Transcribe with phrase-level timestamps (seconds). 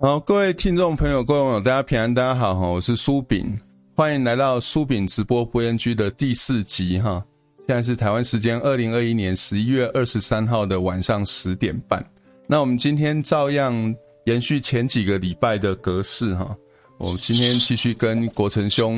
[0.00, 3.58] 好，各位听众朋友、各位网友，大家平安，大家好哈，我是苏炳，
[3.96, 7.20] 欢迎来到苏炳直播播音居的第四集哈。
[7.66, 12.04] 现在是台湾时间二零二一年十一月二十三号的晚上十点半。
[12.46, 13.92] 那我们今天照样
[14.26, 16.56] 延续前几个礼拜的格式哈，
[16.98, 18.96] 我今天继续跟国成兄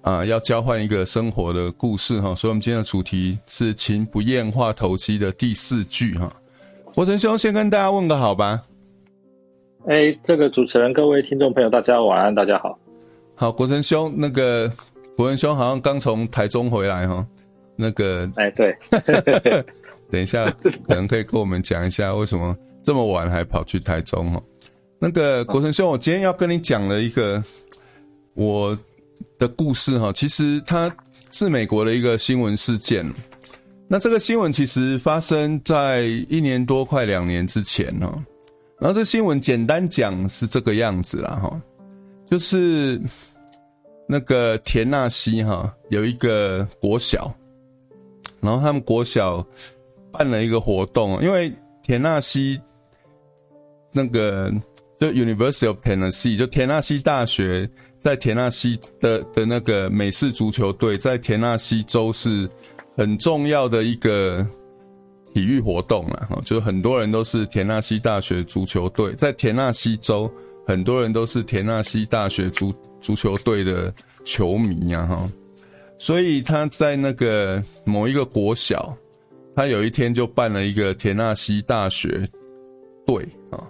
[0.00, 6.32] 啊要交换一个生活的故事哈，所以我们今天的主题是“情不厌话投机”的第四句哈。
[6.94, 8.62] 国成兄先跟大家问个好吧。
[9.86, 12.78] 哎，这个主持人，各位听众朋友，大家晚安，大家好。
[13.34, 14.70] 好，国成兄，那个
[15.16, 17.26] 国成兄好像刚从台中回来哈。
[17.76, 18.76] 那个，哎，对，
[20.10, 20.50] 等一下
[20.86, 24.42] 可能可以跟我们讲一下为什么这么晚还跑去台中哦。
[24.98, 27.42] 那个国成兄，我今天要跟你讲了一个
[28.34, 28.78] 我
[29.38, 30.94] 的故事哈，其实它
[31.30, 33.10] 是美国的一个新闻事件。
[33.88, 38.22] 那这个新闻其实发生在一年多快两年之前哦。
[38.80, 41.60] 然后这新闻简单讲是这个样子啦哈，
[42.26, 43.00] 就是
[44.08, 47.32] 那个田纳西哈有一个国小。
[48.40, 49.46] 然后他们国小
[50.10, 52.58] 办了一个活动，因为田纳西
[53.92, 54.50] 那个
[54.98, 57.68] 就 University of Tennessee，就田纳西大学
[57.98, 62.48] 在田纳西的的那个美式足球队，在田纳西州是
[62.96, 64.46] 很重要的一个
[65.32, 70.30] 体育活动了哈，就是很多人都是田纳西大学足球队，在田纳西州
[70.66, 73.92] 很多人都是田纳西大学足足球队的
[74.24, 75.30] 球迷啊哈。
[75.98, 78.96] 所以他在那个某一个国小，
[79.54, 82.26] 他有一天就办了一个田纳西大学
[83.06, 83.62] 队啊，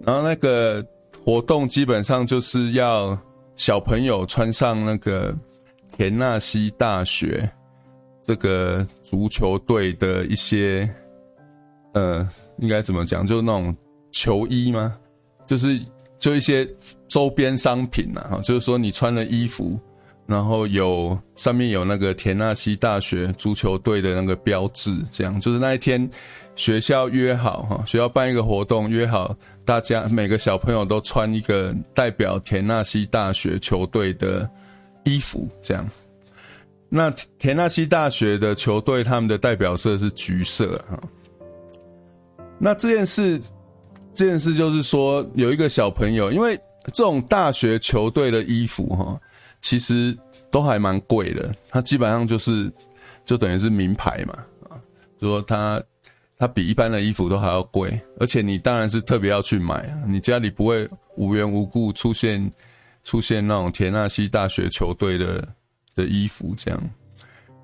[0.00, 0.84] 然后那个
[1.24, 3.18] 活动基本上就是要
[3.54, 5.36] 小朋友穿上那个
[5.96, 7.48] 田纳西大学
[8.20, 10.88] 这个足球队的一些，
[11.92, 13.26] 呃，应该怎么讲？
[13.26, 13.76] 就那种
[14.12, 14.96] 球衣吗？
[15.46, 15.80] 就是
[16.18, 16.68] 就一些
[17.08, 19.78] 周边商品呐，哈，就是说你穿了衣服。
[20.26, 26.06] 然后有上面有那个田纳西大学足球队的那个标志，这样就是那一天
[26.54, 34.46] 学校约好哈，学校办一个活动，约好大家每个小朋友都穿一个代表田纳西大学球队的
[35.04, 35.88] 衣服，这样。
[36.90, 41.00] 那田纳西大学的球队他们的代表色是橘色哈。
[42.58, 43.40] 那这件事，
[44.12, 46.56] 这件事就是说有一个小朋友，因为
[46.92, 49.18] 这种大学球队的衣服哈。
[49.60, 50.16] 其实
[50.52, 52.72] 都还蛮贵的，它基本上就是
[53.24, 54.34] 就等于是名牌嘛，
[54.68, 54.78] 啊，
[55.18, 55.82] 就说它
[56.38, 62.48] 它比一般的衣服都还要贵，而且你当然是特别要去买啊，你家里不会无缘无故出现
[63.02, 65.44] 出现那种田纳西大学球队的
[65.96, 66.80] 的衣服这样。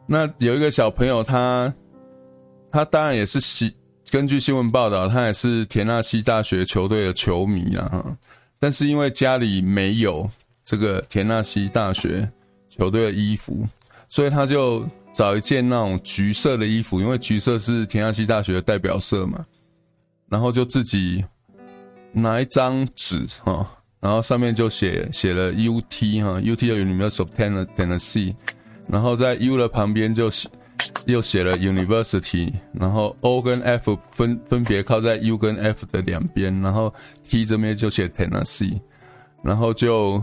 [0.09, 1.73] 那有一个小朋友他，
[2.73, 3.73] 他当然也是新
[4.15, 8.17] 根据新闻报道，他也是田纳西大学球队的球迷啊，
[8.61, 10.31] 但是因为家里没有。
[10.63, 12.31] 这个田纳西大学
[12.69, 13.67] 球队的衣服，
[14.09, 19.45] 所以他就找一件那种橘色的衣服，因为橘色是田纳西大学的代表色嘛。
[20.29, 21.25] 然后就自己
[22.13, 27.31] 拿一张纸哈，然后上面就写写了 U T 哈，U T 的 University of
[27.77, 28.33] Tennessee，
[28.87, 30.49] 然后在 U 的旁边就写
[31.07, 36.93] 又写了 University，然后 O 跟 F 分分别靠在 U 跟 F 的两边，然后
[37.29, 38.81] T 这边就写 Tennessee。
[39.43, 40.23] 然后就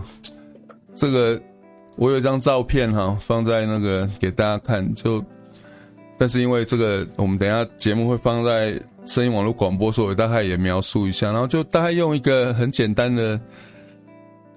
[0.96, 1.40] 这个，
[1.96, 4.92] 我有一张照片哈，放在那个给大家看。
[4.96, 5.24] 就，
[6.18, 8.74] 但是因为这个，我们等一下节目会放在
[9.06, 11.32] 声音网络广播，所以我大概也描述一下。
[11.32, 13.40] 然后就大概用一个很简单的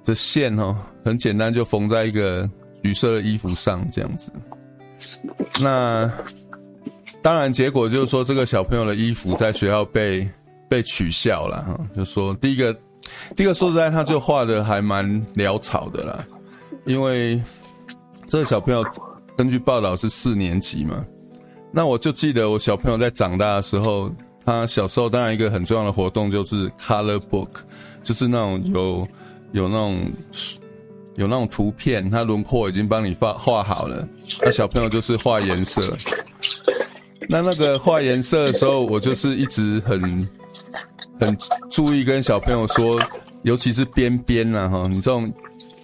[0.03, 0.75] 的线哈，
[1.05, 2.49] 很简单就缝在一个
[2.83, 4.33] 橘色的衣服上这样子。
[5.61, 6.11] 那
[7.23, 10.29] 当然结果就是说，这个小朋友的衣服在学校被
[10.69, 12.77] 被取笑了哈，就说第一个。
[13.37, 16.25] 第一个说实在，他就画的还蛮潦草的啦，
[16.87, 17.41] 因为
[18.27, 18.83] 这个小朋友
[19.37, 21.05] 根据报道是四年级嘛，
[21.71, 24.11] 那我就记得我小朋友在长大的时候，
[24.43, 27.51] 他小时候当然一个很重要的活动就是 color book，
[28.03, 29.07] 就是那种有
[29.53, 30.01] 有那种
[31.17, 34.09] 有那种图片，他轮廓已经帮你画画好了，
[34.43, 35.81] 那小朋友就是画颜色，
[37.29, 40.29] 那那个画颜色的时候，我就是一直很。
[41.21, 41.35] 很
[41.71, 43.01] 注意跟小朋友说，
[43.43, 45.33] 尤其是边边呐哈，你这种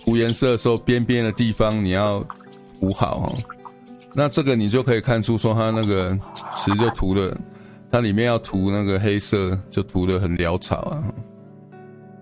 [0.04, 2.18] 涂颜色的时候，边边的地方你要
[2.80, 3.32] 涂好哈。
[4.12, 6.18] 那这个你就可以看出说，他那个
[6.56, 7.34] 其实就涂的，
[7.92, 11.04] 它里面要涂那个黑色，就涂的很潦草啊。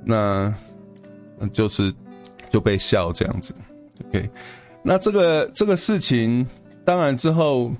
[0.04, 0.54] 那
[1.50, 1.90] 就是
[2.50, 3.54] 就被笑这样子。
[4.08, 4.28] OK，
[4.82, 6.46] 那这个这个事情，
[6.84, 7.70] 当然之后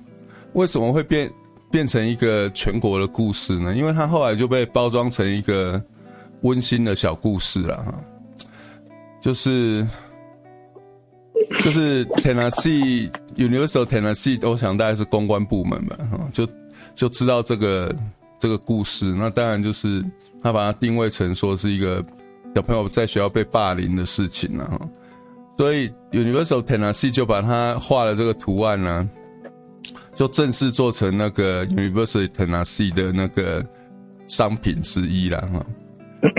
[0.53, 1.31] 为什么会变？
[1.71, 3.75] 变成一个全国的故事呢？
[3.75, 5.79] 因为他后来就被包装成一个
[6.41, 7.93] 温馨的小故事了哈，
[9.21, 9.87] 就是
[11.63, 16.47] 就是 Tennessee Universal Tennessee，我想大概是公关部门吧，哈，就
[16.95, 17.95] 就知道这个
[18.39, 20.03] 这个故事，那当然就是
[20.41, 22.03] 他把它定位成说是一个
[22.55, 24.89] 小朋友在学校被霸凌的事情了哈，
[25.57, 29.09] 所以 Universal Tennessee 就把它画了这个图案呢。
[30.15, 33.65] 就正式做成那个 Universal Tennessee 的那个
[34.27, 35.65] 商品之一了哈，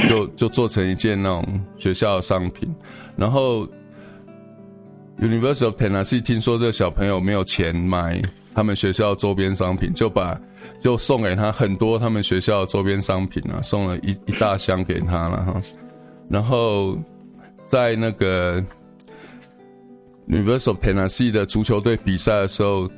[0.07, 2.69] 就就做成一件那种学校的商品。
[3.17, 3.67] 然后
[5.19, 8.21] Universal Tennessee 听说这个小朋友没有钱买
[8.55, 10.39] 他们学校周边商品，就把
[10.79, 15.61] 就送给他很多他们学校周边商品啊，送了一一大箱给他了哈。
[16.31, 16.97] 然后
[17.67, 18.65] 在那个
[20.29, 22.91] University of Tennessee 的足球队比赛的时候。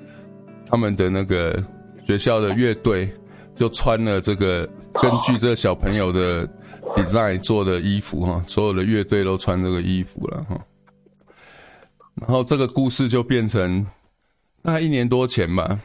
[0.64, 1.62] 他们的那个
[2.06, 3.06] 学校的乐队
[3.54, 6.48] 就穿了这个根据这个小朋友的
[6.96, 10.58] design 做的衣服哈，所有的乐队都穿这个衣服了哈。
[12.14, 13.86] 然后这个故事就变成
[14.62, 15.78] 大概一年多前吧，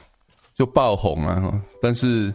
[0.53, 1.61] 就爆红了哈。
[1.81, 2.33] 但是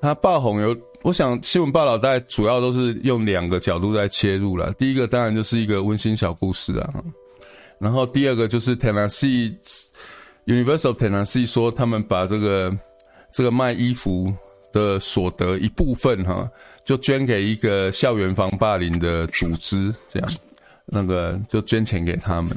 [0.00, 0.72] 它爆红有，
[1.02, 4.72] 我想新闻报道大概主要都是用两个角度在切入了。
[4.72, 6.94] 第一个当然就是一个温馨小故事啊，
[7.78, 9.54] 然后第二个就是 Tennessee。
[10.46, 12.74] Universal Tennessee 说，他们把这个
[13.30, 14.32] 这个卖衣服
[14.72, 16.50] 的所得一部分哈，
[16.86, 20.30] 就捐给一个校园防霸凌的组织，这样，
[20.86, 22.50] 那个就捐钱给他们。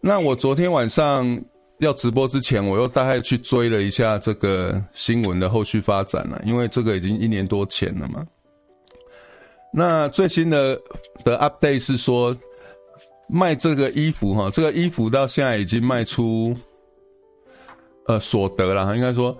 [0.00, 1.40] 那我昨天晚上
[1.82, 8.26] 要直播之前，我又大概去追了一下这个新闻的后续发展了，因为这个已经一年多前了嘛。
[9.72, 10.80] 那最新的
[11.24, 12.36] 的 update 是说，
[13.28, 16.56] 卖这个衣服哈，这个衣服到现在已经卖出。
[18.08, 19.38] 呃，所得啦，应该说，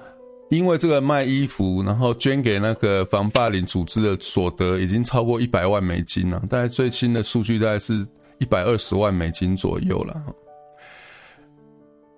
[0.48, 6.40] 因为这个卖衣服，然后捐给那个防霸凌组织的所得，已经超过一百万美金了。
[6.48, 8.06] 大概最新的数据大概是
[8.38, 10.14] 一百二十万美金左右了。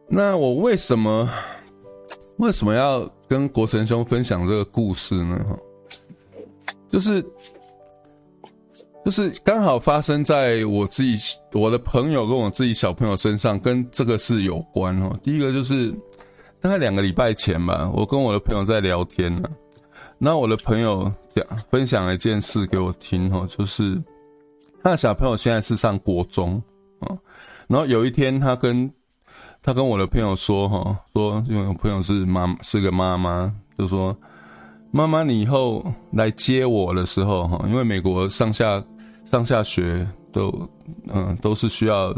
[0.08, 1.28] 那我为什么
[2.36, 5.44] 为什么要跟国成兄分享这个故事呢？
[5.48, 5.58] 哈，
[6.88, 7.24] 就是
[9.04, 11.16] 就是刚好发生在我自己
[11.52, 15.18] 我的朋友跟我自己小朋友身上，跟这个事有关哦。
[15.22, 15.94] 第一个就是。
[16.60, 19.46] 大概两个礼拜前吧，我跟我的朋友在聊天呢。
[20.16, 24.02] 那我的朋友讲分享了一件事给我听哦，就是
[24.82, 26.54] 他的小朋友现在是上国中
[27.00, 27.12] 啊。
[27.68, 28.90] 然后有一天，他跟
[29.64, 34.14] 他跟我的朋友说哈，说因为我朋友是妈是个妈妈，就说
[34.90, 38.80] 妈妈，你以后来接我的时候哈，因为美国上下
[39.24, 40.52] 上下学都
[41.12, 42.14] 嗯都是需要。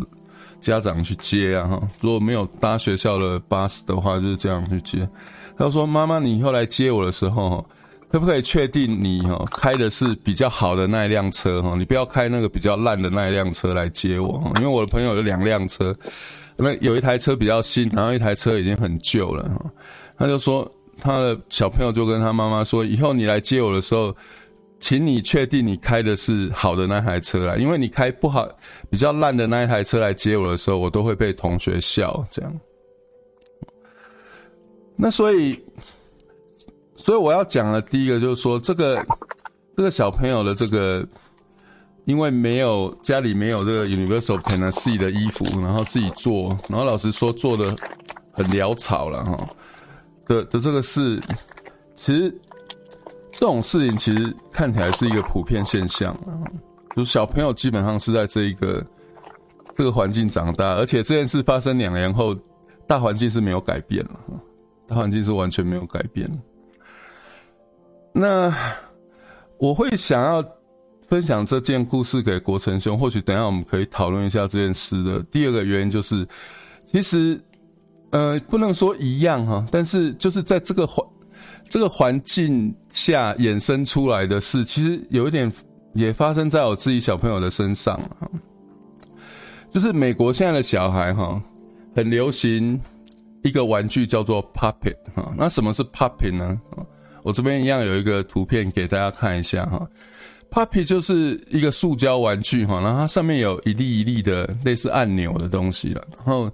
[0.58, 1.88] 家长去接啊，哈！
[2.00, 5.08] 如果没有搭学校的巴士的话，就是这样去接。
[5.56, 7.64] 他说：“妈妈，你以后来接我的时候，
[8.08, 11.74] 可不可以确定你哈开的是比较好的那一辆车哈？
[11.76, 15.94] 你不要开那个比较烂的那一辆车来接我，因为我的朋友有两辆车，
[16.56, 19.50] 那有一台车比较新，然后一台车已经很旧了。
[20.18, 24.14] 他就说他的小朋友就跟他妈妈说：以后你来接我的时候。”
[24.78, 28.46] 请你确定你开的是好的那台车来，因为你开不好、
[28.90, 32.22] 比较烂的那一台车来接我的时候，我都会被同学笑。
[32.30, 32.60] 这样，
[34.94, 35.58] 那所以，
[36.94, 39.02] 所以我要讲的第一个就是说，这个
[39.74, 41.08] 这个小朋友的这个，
[42.06, 47.76] 因为没有家里没有这个 Universal Tennessee 的衣服，然后自己做，然后老实说做的
[48.32, 49.48] 很潦草了哈。
[50.26, 51.20] 的的这个事，
[51.94, 52.34] 其实。
[53.38, 56.18] 这种事情其实看起来是一个普遍现象，
[56.96, 58.82] 就是小朋友基本上是在这一个
[59.76, 62.34] 这个环境长大，而且这件事发生两年后，
[62.86, 64.18] 大环境是没有改变了，
[64.86, 66.26] 大环境是完全没有改变。
[68.10, 68.50] 那
[69.58, 70.42] 我会想要
[71.06, 76.26] 分享这件故事给国成兄，或许等一下我们可以讨论一下这件事的第二个原因就是，
[76.84, 77.40] 其实
[78.10, 81.04] 呃不能说一样哈，但是就是在这个环。
[81.68, 85.52] 这个环境下衍生出来的事，其实有一点
[85.94, 88.30] 也发生在我自己小朋友的身上啊。
[89.68, 91.42] 就是美国现在的小孩哈，
[91.92, 92.80] 很流行
[93.42, 95.34] 一个玩具叫做 puppet 哈。
[95.36, 96.56] 那什么是 puppet 呢？
[97.24, 99.84] 我这边一样有一个图片给大家看一下哈。
[100.50, 106.50] Puppy 就是一个塑胶玩具哈，然后它上面有一粒一粒的类似按钮的东西了，然后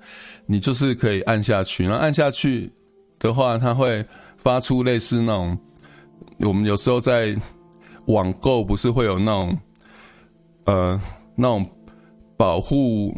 [0.46, 2.72] 你就是可以按下去，然后按下去
[3.18, 4.04] 的话，它会。
[4.38, 5.56] 发出类似那种，
[6.40, 7.32] 我们有时候在
[8.06, 9.56] 网购不是会有那种，
[10.64, 11.00] 呃，
[11.36, 11.64] 那种
[12.36, 13.16] 保护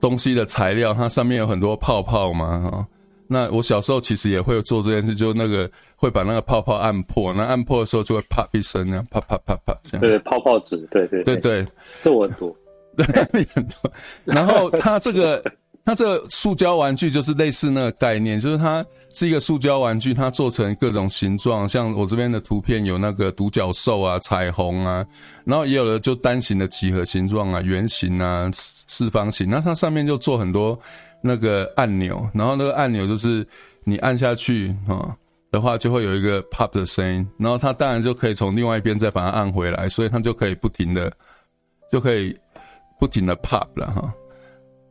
[0.00, 2.88] 东西的材料，它上面有很多泡泡嘛，哈，
[3.32, 10.00] 那我小时候其实也会做这件事，就那个会把那个泡泡按破，那按破的时候就会啪一声，那样啪啪啪啪这样。
[10.00, 11.64] 对，泡泡纸，对对对对，
[12.02, 12.56] 这我很多，
[12.96, 13.06] 对
[13.54, 13.92] 很多。
[14.24, 15.40] 然后它这个
[15.84, 18.84] 它这个塑胶玩具就是类似那个概念，就是它
[19.14, 25.06] 是一个塑胶玩具，它做成各种形状，像我这边的图片有那个独角兽啊、彩虹啊，
[25.44, 30.76] 然后也有的就单形的几何形状啊、圆形啊、四方形，那它上面就做很多。
[31.22, 33.46] 那个按钮，然后那个按钮就是
[33.84, 35.14] 你按下去啊
[35.50, 41.12] 的话，就会有一个 pop 的声音，然后它当然就可以从另外一边再把它按回来，所以它就可以不停的，
[41.90, 42.34] 就可以
[42.98, 44.14] 不停的 pop 了哈。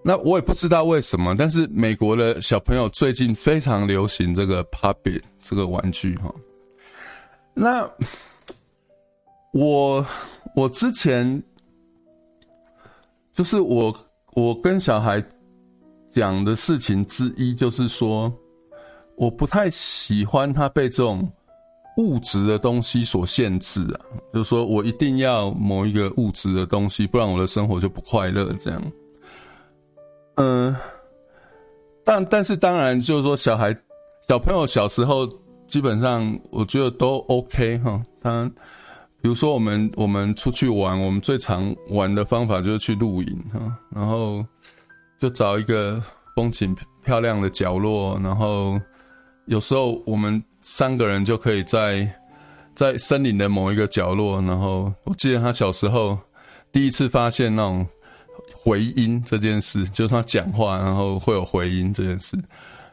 [0.04, 6.32] 那我也不知道为什么，但是美国的小朋友最近非常流行这个 pop-it 这个玩具哈。
[7.54, 7.90] 那
[9.52, 10.06] 我
[10.56, 11.42] 我之前
[13.34, 13.96] 就是我
[14.34, 15.24] 我跟小孩。
[16.10, 18.34] 讲的事情之一就是说，
[19.16, 21.32] 我不太喜欢他被这种
[21.98, 24.02] 物质的东西所限制啊，
[24.34, 28.52] 就是说我一定要某一个物质的东西，不然我的生活就不快乐。
[28.54, 28.92] 这样，
[30.38, 30.76] 嗯，
[32.04, 33.76] 但但是当然就是说，小孩
[34.28, 35.30] 小朋友小时候
[35.68, 38.02] 基本上我觉得都 OK 哈。
[38.20, 38.52] 他
[39.22, 44.44] 比如说我们我们出去玩，我们最常玩的方法就是去露营哈，然后。
[45.20, 46.02] 就找一个
[46.36, 48.80] 风景漂亮的角落，然后
[49.46, 52.10] 有时候我们三个人就可以在
[52.74, 54.42] 在森林的某一个角落。
[54.42, 56.18] 然后我记得他小时候
[56.72, 57.86] 第一次发现那种
[58.54, 62.38] 回音这件事，就是他讲话然后会有回音这件事。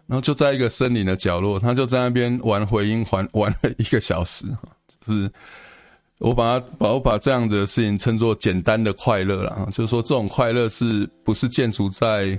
[0.06, 4.46] 然后就在一个森林的角落，他就在那边玩回音，玩玩了一个小时。
[5.04, 5.30] 就是
[6.18, 12.38] 我把它把我把这样的事情称作简单的快乐啦，就是说这种快乐是不是建筑在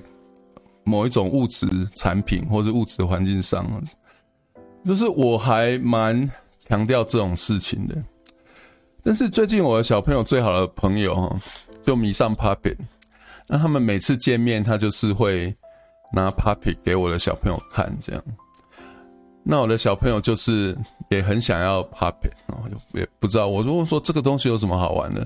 [0.83, 3.65] 某一种物质产品或是物质环境上？
[4.85, 7.95] 就是我还蛮强调这种事情的。
[9.03, 11.39] 但是最近我的小朋友最好的朋友哈，
[11.85, 12.77] 就迷上 puppet，
[13.47, 15.55] 那他们每次见面，他就是会
[16.11, 18.23] 拿 puppet 给我的小朋友看，这样。
[19.49, 20.77] 那我的小朋友就是
[21.09, 23.47] 也很想要 Pop-it，然后也不知道。
[23.47, 25.25] 我如果说这个东西有什么好玩的，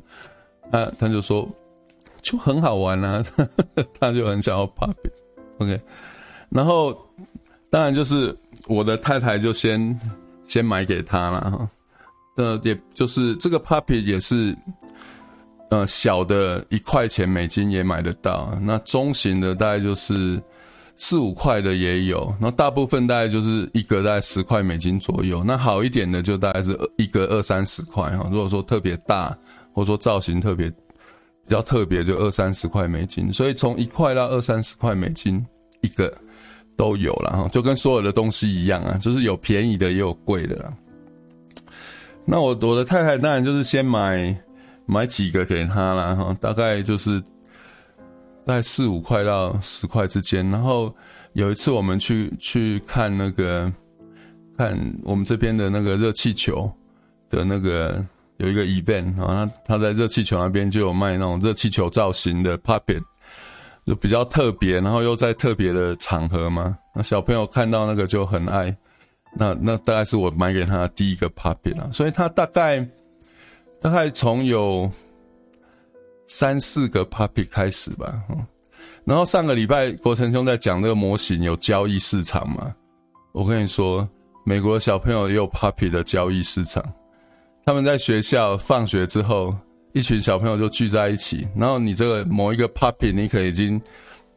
[0.71, 1.49] 他他就说
[2.21, 3.23] 就很好玩啊，
[3.99, 5.11] 他就很想要 Pop-it。
[5.57, 5.81] OK，
[6.49, 6.95] 然后
[7.71, 8.37] 当然就是
[8.67, 9.99] 我的太太就先
[10.45, 11.69] 先买给他了哈。
[12.37, 14.55] 呃，也就是这个 Pop-it 也是
[15.71, 20.39] 呃小的一块钱美金也买得到，那中型的大概就是。
[21.03, 25.43] 四五块的也有，然后大部分大概就是一个大概十块美金左右。
[25.43, 28.29] 那好一点的就大概是一个二三十块哈。
[28.31, 29.35] 如果说特别大，
[29.73, 30.75] 或者说造型特别比
[31.47, 33.33] 较特别，就二三十块美金。
[33.33, 35.43] 所以从一块到二三十块美金
[35.81, 36.15] 一个
[36.77, 40.71] 都有了哈，就跟所有的东西一样啊，就是有便宜的也有贵的。
[42.27, 44.39] 那我我的太太当然就是先买
[44.85, 47.19] 买几个给他了哈，大概就是。
[48.45, 50.93] 在四五块到十块之间，然后
[51.33, 53.71] 有一次我们去去看那个
[54.57, 56.69] 看我们这边的那个热气球
[57.29, 58.03] 的那个
[58.37, 63.01] 有一个 event 啊，他他在热气球那边就有卖那种热气球造型的 puppet，
[63.85, 68.75] 就比较特别，然后又在特别的场合嘛，那小朋友看到那个就很爱，
[69.37, 72.85] 那那大概是我买给他第一个 puppet 啦，所以他大概
[73.79, 74.91] 大概从有。
[76.33, 78.23] 三四个 puppy 开始吧，
[79.03, 82.73] 然后上个礼拜国成兄在讲那个模型有交易市场嘛，
[83.33, 84.07] 我跟你说，
[84.45, 86.81] 美国小朋友也有 puppy 的交易市场，
[87.65, 89.53] 他们在学校放学之后，
[89.91, 93.79] 一群小朋友就聚在一起，然后你这个某一个 puppy 你可能已经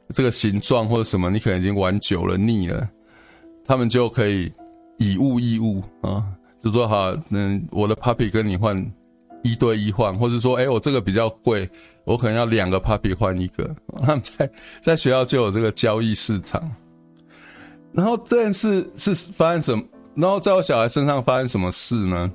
[0.09, 2.91] 这个形状或者什么，你可能已经玩久了腻了，
[3.65, 4.53] 他们就可以
[4.99, 6.27] 以物易物啊，
[6.61, 8.85] 就说好，嗯，我的 puppy 跟你换。
[9.45, 11.69] 一对一换，或者说，哎、我这个比较贵，
[12.05, 13.77] 我可能要两个 puppy 换一个。
[14.01, 16.61] 他们在在学校就有这个交易市场。
[17.93, 19.85] 然后这件事是发生什么？
[20.15, 22.33] 然后在我小孩身上发生什么事呢？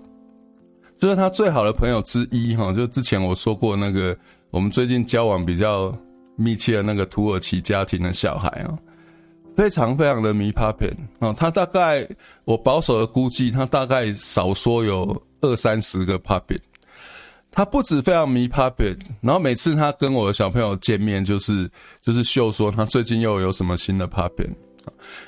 [0.97, 4.15] 就是他最好的朋友之一，哈，就之前我说过那个，
[4.51, 5.91] 我们最近交往比较
[6.35, 8.77] 密切的那个土耳其家庭的小孩啊，
[9.55, 12.07] 非常非常的迷 Pop-it 啊，他大概
[12.45, 16.59] 我保守的估计，他大概少说有二三十个 Pop-it。
[17.51, 21.69] 他不止非常迷 Pop-it，然后每次他跟我的小朋友见面，就是
[22.01, 24.51] 就是秀说他最近又有什么新的 Pop-it。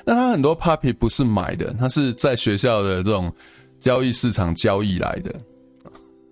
[0.05, 3.33] 那他很多 Pop-it 不是买的，他是在学校的这种
[3.79, 5.35] 交易市场交易来的。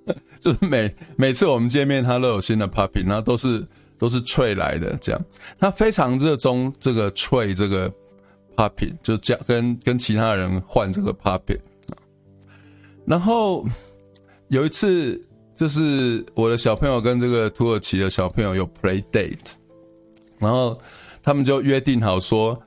[0.40, 3.66] 就是每每次我们见面，他都有新的 Pop-it，然后都是
[3.98, 5.22] 都是 trade 来的这样。
[5.60, 7.92] 他非常热衷这个 trade 这个
[8.56, 11.60] puppy，就交跟跟其他人换这个 puppy。
[13.06, 13.66] 然后
[14.48, 15.20] 有一次，
[15.60, 19.52] 就是我的小朋友跟这个土耳其的小朋友有 play date，
[20.38, 20.80] 然后
[21.22, 22.58] 他们就约定好说，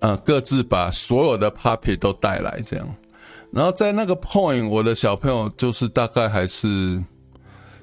[0.00, 2.94] 呃，各自把所有的 puppy 都带来这样。
[3.52, 7.00] 然后在那个 point，我的小朋友就是大概还是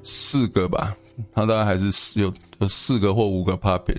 [0.03, 0.93] 四个吧，
[1.33, 3.95] 他大概还是有有四个或五个 puppy。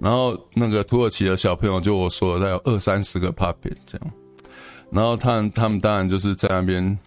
[0.00, 4.10] 然后那个土耳其的小朋友，就我说的，大概有二三十个 puppy 这样。
[4.90, 6.98] 然后他他们当然就是在那边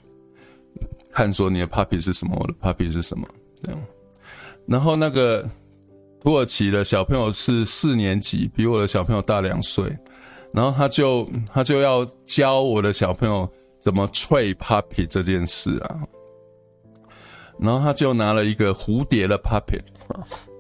[1.15, 3.25] 看说你的 puppy 是什么，我的 puppy 是什么
[3.63, 3.81] 这样。
[4.67, 5.47] 然后那个
[6.19, 9.85] 土耳其的小朋友是四年级，比我的小朋友大两岁。
[10.51, 16.01] 然后他就他就要教我的小朋友怎么 train puppy 这件事啊。
[17.57, 19.79] 然后他就拿了一个蝴蝶的 puppy，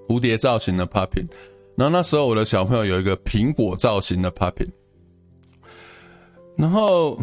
[0.07, 1.27] 蝴蝶造型的 puppy。
[1.75, 4.69] 然后那时候我的小朋友有一个苹果造型的 puppy，
[6.55, 7.19] 然后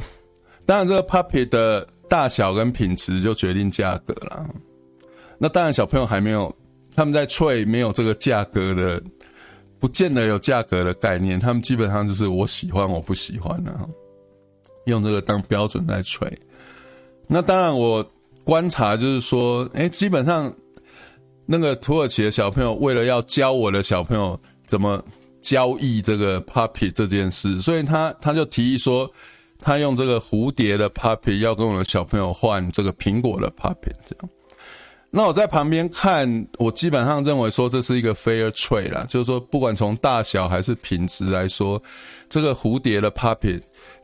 [0.66, 4.46] 当然这个 puppy 的大小跟品质就决定价格了。
[5.38, 6.54] 那当然小朋友还没有，
[6.94, 9.02] 他们在 trade 没有这个价格的，
[9.78, 11.40] 不见得有价格的概念。
[11.40, 13.74] 他们基本上就是我喜欢我不喜欢的，
[14.84, 16.30] 用这个当标准在吹。
[17.26, 18.06] 那当然我
[18.44, 20.54] 观察就是说，哎，基本上。
[21.44, 25.04] 那个土耳其的小朋友为了要教我的小朋友怎么
[25.42, 29.10] 交易这个 puppy 这件事，所以他他就提议说，
[29.62, 34.28] 他用这个蝴蝶的 puppy 要跟我的小朋友换这个苹果的 puppy 这样。
[35.14, 41.82] 那我在旁边看，我基本上认为说这是一个 fair trade 啦，就是说不管从大小还是品质来说，
[42.28, 43.60] 这个蝴蝶的 puppy。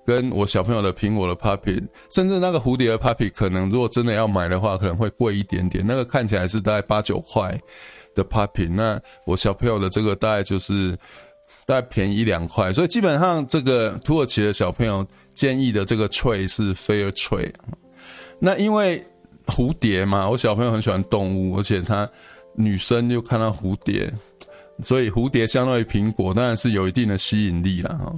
[0.06, 5.84] 跟我小朋友的苹果的 puppy，甚至那个蝴蝶的 puppy，可能如果真的要买的话，可能会贵一点点。
[5.86, 7.54] 那个看起来是大概八九块
[8.14, 10.96] 的 puppy，那我小朋友的这个大概就是
[11.68, 12.72] 大概便宜一两块。
[12.72, 17.52] 所以基本上这个土耳其的小朋友建议的这个 trade 是 fair trade。
[18.38, 19.04] 那因为
[19.46, 22.08] 蝴蝶嘛，我小朋友很喜欢动物，而且他
[22.54, 24.10] 女生又看到蝴蝶，
[24.82, 28.14] 所以蝴蝶相对于苹果当然是有一定的吸引力了哈。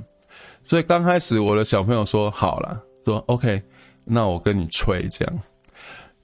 [0.64, 3.61] 所以刚开始我的小朋友说好了，说 OK，
[4.05, 5.40] 那我跟你吹这样。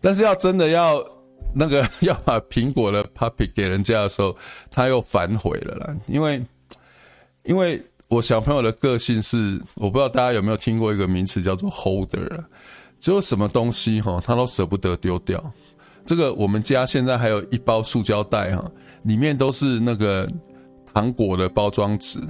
[0.01, 1.05] 但是要真的要
[1.55, 4.37] 那个 要把苹果的 puppy 给人家的时候，
[4.71, 5.95] 他又反悔了啦。
[6.07, 6.41] 因为
[7.47, 12.29] 因为我小朋友的个性是，我不知道大家有没有听过一个名词叫做 holder，
[13.01, 15.43] 就是什么东西哈，他都舍不得丢掉。
[16.05, 18.65] 这个我们家现在还有一包塑胶袋哈，
[19.03, 20.29] 里面都是那个
[20.93, 22.21] 糖果的包装纸。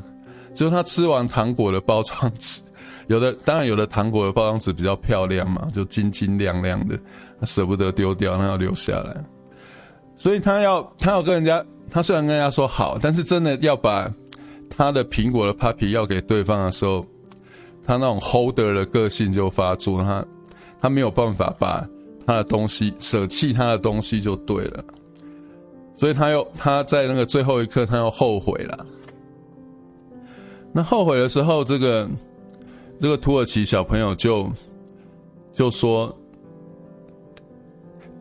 [0.54, 2.62] 就是他吃完糖果的包装纸，
[3.08, 6.98] 有的当然有的糖果的包装纸比较漂亮嘛，就晶晶亮亮的，
[7.38, 9.14] 他舍不得丢掉，他要留下来。
[10.16, 14.10] 所以他要他要跟人家，他虽然跟人家说好，但是真的要把
[14.76, 17.04] 他的苹果的 puppy 要给对方的时候，
[17.84, 20.24] 他那种 holder 的个性就发作，他
[20.80, 21.88] 他没有办法把
[22.26, 24.84] 他的东西舍弃他的东西就对了，
[25.94, 28.86] 所以他又他在那个最后一刻他又后悔了。
[30.72, 32.06] 那后悔的时候，这个
[33.00, 34.46] 这个土耳其小朋友就
[35.54, 36.14] 就说，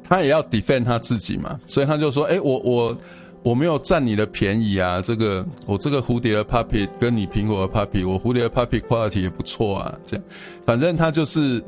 [0.01, 2.97] 他也要 defend 他自己嘛，所以他就说：“哎，我我
[3.45, 10.25] 我没有占你的便宜啊，这个我这个蝴蝶的 puppy 跟你苹果的 puppy，我蝴蝶的 puppy quality 也不错啊，这样，
[10.65, 11.63] 反正他就是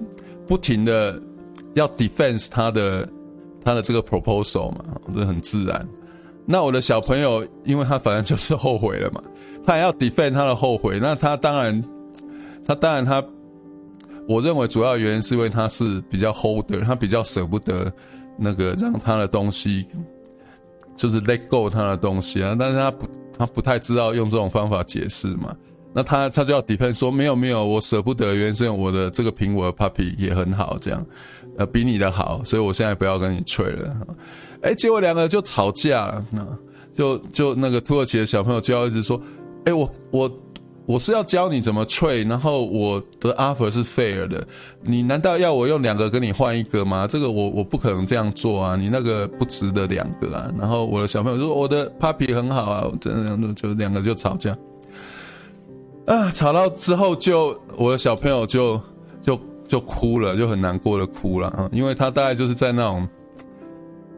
[0.48, 1.22] 不停的
[1.76, 3.08] 要 defense 他的
[3.64, 5.88] 他的这个 proposal 嘛，这很自然。
[6.48, 9.22] 那我的小朋友，因为他反正就是后悔了嘛。”
[9.64, 11.84] 他还要 defend 他的后悔，那他当然，
[12.66, 13.24] 他当然他，
[14.28, 17.92] 我认为主要原因是因为他是比较 holder，他比较舍不得
[18.40, 19.86] 那个让他的东西，
[20.98, 23.08] 就是 let go 他的东西啊，但是他不，
[23.38, 25.56] 他不太知道用这种方法解释嘛，
[25.94, 31.06] 那他他就要 defend 说没有没有，我舍不得，原因是我的这个苹果的 puppy 也很好，这样，
[31.58, 33.96] 呃，比你的好，所以我现在不要跟你吹了，
[34.62, 36.46] 哎，结果两个就吵架了，那
[36.94, 39.22] 就就那个土耳其的小朋友就要一直说。
[39.66, 40.32] 哎，我我
[40.88, 44.48] 我是要教你怎么 trade，然后我的 offer 是 fair 的，
[44.82, 47.06] 你难道要我用两个跟你换一个吗？
[47.06, 50.50] 这个我我不可能这样做啊，你那个不值得两个啊。
[50.58, 54.58] 然后我的小朋友说我的 puppy 很好啊，这样就两个就吵架，
[56.06, 58.82] 啊，吵到之后就我的小朋友就
[59.22, 63.06] 就就哭了，就很难过的哭了啊，因为他大概就是在那种，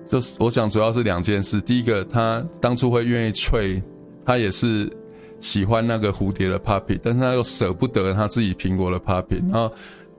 [0.07, 3.81] 就是我想主要是两件事，第一个他当初会愿意 trade，
[4.23, 4.87] 他也是。
[5.39, 9.71] 喜欢那个蝴蝶的 puppy，但是他又舍不得他自己苹果的 puppy，然后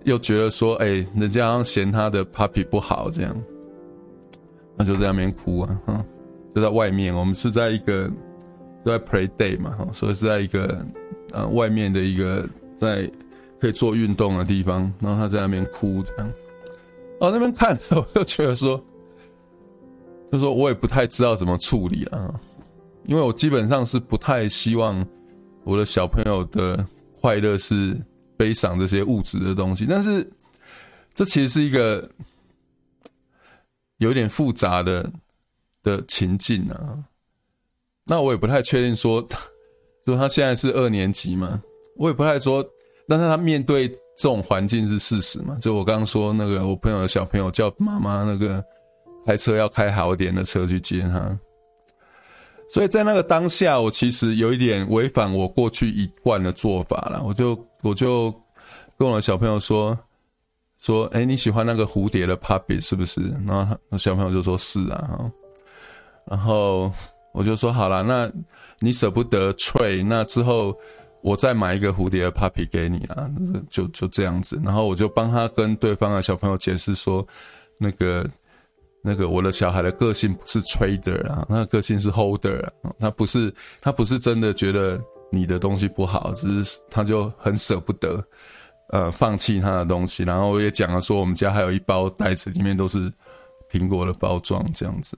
[0.05, 3.37] 又觉得说，哎、欸，人家好像嫌他的 puppy 不好这样，
[4.77, 6.05] 那就在那边哭啊，哈，
[6.55, 8.11] 就在外面，我们是在一个
[8.85, 10.85] 在 play day 嘛，哈，所以是在一个
[11.33, 13.11] 呃外面的一个在
[13.61, 16.33] 可以做运动的地方，然后他在那边哭这样。
[17.21, 18.83] 哦，那边看 我就觉得说，
[20.33, 22.41] 就说我也不太知道怎么处理啊，
[23.05, 25.07] 因为我基本上是不太希望
[25.65, 26.87] 我的小朋友的
[27.21, 27.97] 快乐是
[28.37, 30.29] 悲伤这些物质的东西，但是
[31.13, 32.09] 这其实是一个
[33.99, 35.11] 有点复杂的
[35.83, 37.05] 的情境啊。
[38.07, 39.21] 那我也不太确定说，
[40.07, 41.61] 就他现在是二年级嘛，
[41.97, 42.65] 我也不太说，
[43.07, 45.59] 但是他面对这种环境是事实嘛？
[45.61, 48.65] 就我刚刚说那个我朋友的小朋友叫妈妈那个
[49.27, 51.39] 开车要开好一点的车去接他，
[52.73, 58.33] 所以在那个当下，我其实有一点违反我过去一贯的做法了，我就我就
[58.99, 59.99] 跟我的小朋友说
[60.79, 63.21] 说，哎，你喜欢那个蝴蝶的 puppy 是不是？
[63.47, 65.31] 然后他小朋友就说是啊，
[66.27, 66.93] 然后。
[67.33, 68.29] 我就说好了，那
[68.81, 70.77] 你舍不得 tray，那之后
[71.23, 73.31] 我再买一个蝴蝶的 puppy 给你啊，
[73.71, 74.61] 就就这样子。
[74.65, 77.25] 然后我就帮他跟对方的小朋友解释说，
[77.79, 78.29] 那个
[79.03, 85.01] 那个我的小孩的个性不是 trader 啊，那个个性是 holder 啊，他不是他不是真的觉得
[85.33, 88.23] 你的东西不好，只是他就很舍不得，
[88.91, 90.23] 呃，放弃他的东西。
[90.23, 93.11] 然后我也讲了说，我们家还有一包袋子，里面都是
[93.71, 95.17] 苹果的包装，这样子。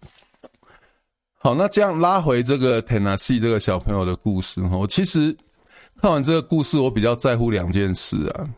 [1.39, 5.37] 好，那这样拉回这个 Tennessee 这个小朋友的故事哈，我其实
[6.01, 8.49] 看完这个故事，我比较在乎两件事啊。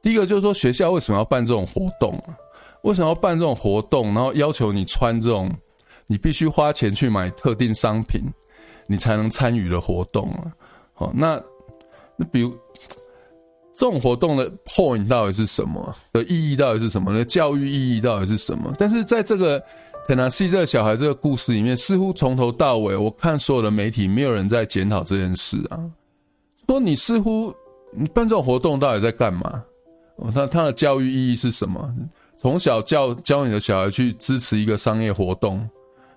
[0.00, 2.34] 第一个就是说，学校为什么要办这种活动啊？
[2.82, 4.14] 为什么要办这种活动？
[4.14, 5.50] 然后要求你穿这种，
[6.06, 8.22] 你必须花钱去买特定商品，
[8.86, 10.52] 你才能参与的活动啊？
[10.92, 11.40] 好，那
[12.16, 12.50] 那比如
[13.72, 15.94] 这种活动的 point 到底是什么？
[16.12, 17.12] 的意义到底是什么？
[17.12, 18.74] 的教育意义到底是什么？
[18.78, 19.62] 但是在这个
[20.08, 25.80] Tennessee 这个小孩这个故事里面，似乎从头到尾，我看所有的媒体，没有人在检讨这件事啊。
[26.66, 27.54] 说你似乎
[27.92, 29.62] 你办这种活动到底在干嘛？
[30.34, 31.94] 他他的教育意义是什么？
[32.42, 35.64] 从小教教你的小孩去支持一个商业活动，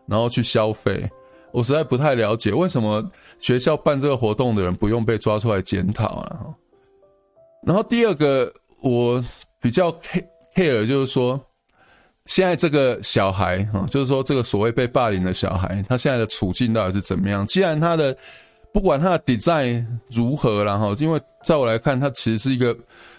[0.07, 1.07] 然后去消费，
[1.51, 3.07] 我实在不太了解为什么
[3.37, 6.45] 学校办这个活动的人不用被抓出来检讨啊。
[7.61, 9.23] 然后第二个我
[9.61, 9.91] 比较
[10.55, 11.39] care 就是说。
[12.27, 17.45] 现在这个小孩哈，就是说这个所谓被霸凌的小孩，他现在的处境到底是怎么样？
[17.45, 18.17] 既然他的
[18.73, 22.75] 不管他的 design 如何然后，因为在我来看，他其实是一个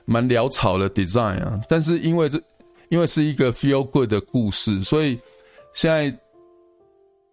[0.06, 1.56] 蛮潦草的 design 啊。
[1.68, 2.42] 但是因为这
[2.88, 5.18] 因为是一个 feel good 的故事，所以
[5.74, 6.16] 现在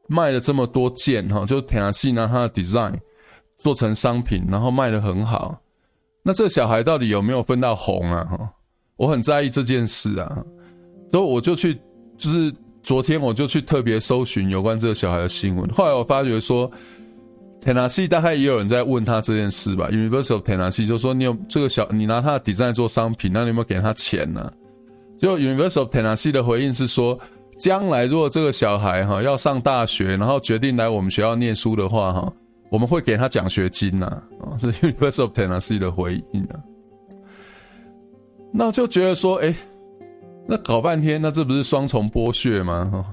[0.08, 2.94] 卖了这么多件哈，就 Tennessee 拿他的 design
[3.58, 5.60] 做成商品，然后卖得很好。
[6.24, 8.24] 那这个小孩到底有没有分到红啊？
[8.26, 8.50] 哈，
[8.96, 10.44] 我很在意这件事啊。
[11.12, 11.80] 所以我就去，
[12.18, 15.70] 就是昨天我就去特别搜寻有关这个小孩的新闻。
[15.70, 16.70] 后来我发觉说
[17.62, 19.90] ，Tennessee 大概也有人在问他这件事吧。
[19.92, 24.54] University of Tennessee 就说你有这个小，你拿他的 design 做商品，那你有没有给他钱呢、啊？
[25.24, 27.18] 就 University of Tennessee 的回应是说，
[27.58, 32.34] 将来如果这个小孩哈要上大学，然后决定来我们学校念书的话哈，
[32.70, 34.22] 我们会给他奖学金呐。
[34.42, 36.60] 啊， 是 University of Tennessee 的回应啊。
[38.52, 39.56] 那我就觉得说，哎。
[40.46, 42.90] 那搞半天，那这不是双重剥削吗？
[42.92, 43.06] 哈，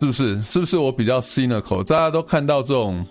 [0.00, 0.42] 是不是？
[0.42, 1.80] 是不是我比较 cynical？
[1.84, 3.06] 大家都看到这种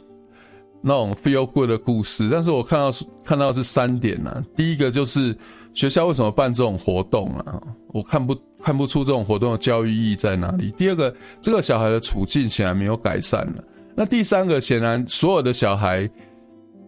[0.82, 2.92] 那种 feel good 的故事，但是我看到
[3.24, 4.44] 看到是三点呐、啊。
[4.58, 5.34] 第一个就是
[5.78, 7.62] 学校为什么办这种活动啊？
[7.90, 10.72] 我看不看不出这种活动的教育意义在哪里。
[10.72, 13.64] 第二个，这个小孩的处境显然没有改善了。
[13.96, 16.10] 那第三个，显然所有的小孩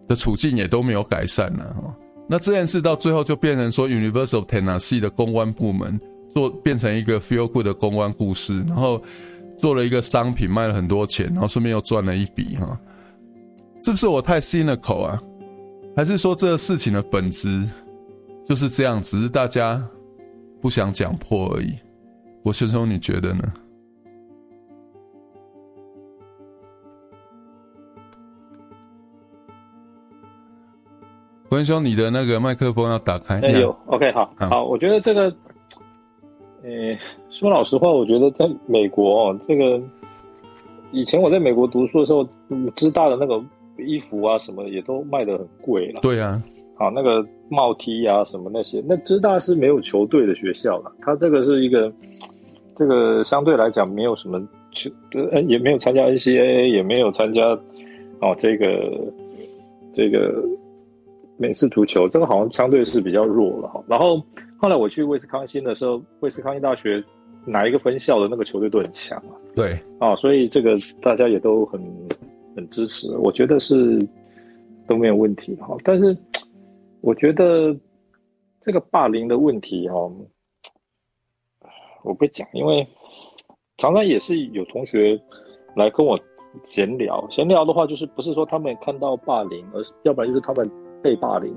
[0.08, 1.72] 的处境也都没有改善了。
[2.28, 5.98] 那这件事到最后就变成说 Universal Tennessee 的公关部门。
[6.32, 9.02] 做变成一个 feel good 的公关故事，然后
[9.58, 12.78] 做了一个商品，卖了很多钱，然后顺便又赚了一笔哈，
[13.82, 15.20] 是不是我太 cynical 啊？
[15.96, 17.68] 还是说这个事情的本质
[18.50, 19.80] 就是这样，只是大家
[20.60, 21.72] 不想讲破而已？
[22.42, 23.44] 国轩兄，你觉得呢？
[31.50, 33.38] 文兄，你的那个麦克风要打开。
[33.38, 35.32] 哎呦，OK，好，好，好，我觉得这个。
[36.64, 39.80] 诶，说老实话，我觉得在美国哦，这个
[40.90, 42.28] 以前我在美国读书的时候，
[42.74, 43.40] 知大的那个
[43.78, 46.00] 衣服啊什么也都卖的很贵了。
[46.00, 46.42] 对啊，
[46.80, 51.92] 好，那个帽梯啊什么那些，那知大是没有球队的学校了，它这个是一个
[52.74, 54.40] 这个相对来讲没有什么
[54.72, 54.90] 球，
[55.30, 57.42] 呃，也没有参加 NCAA，也没有参加
[58.22, 59.12] 哦这个
[59.92, 60.42] 这个
[61.36, 64.20] 美式足球，这个好像相对是比较弱了哈，然后。
[64.62, 67.02] 后来我去威斯康星的时候，威斯康星大学
[67.46, 69.32] 哪一个分校的那个球队都很强啊。
[69.56, 71.80] 对啊，所以这个大家也都很
[72.54, 74.06] 很支持，我觉得是
[74.86, 75.74] 都没有问题哈。
[75.82, 76.14] 但是
[77.00, 77.74] 我觉得
[78.60, 80.12] 这个霸凌的问题哦，
[82.02, 82.86] 我不讲，因为
[83.78, 85.20] 常常也是有同学
[85.76, 86.18] 来跟我
[86.62, 90.70] 闲聊，闲聊的话就是不是说他们看到霸凌，而是要不然就是他们
[91.02, 91.54] 被霸凌。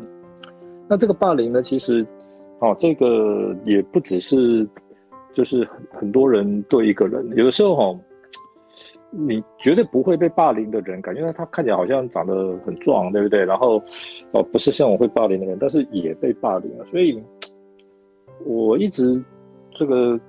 [0.90, 2.06] 那这个霸凌呢，其实
[2.60, 4.68] 哦，这个也不只是
[5.34, 8.00] 就是很多人对一个人，有的时候哈、哦。
[9.16, 13.46] 你绝对不会被霸凌的人，感觉到他看起来好像长得很壮，对不对？
[13.46, 13.80] 然后，
[14.32, 16.86] 哦，不是像我会霸凌的人，但是也被霸凌了。
[16.86, 17.22] 所以，
[18.44, 19.24] 我一直
[19.78, 20.20] 这个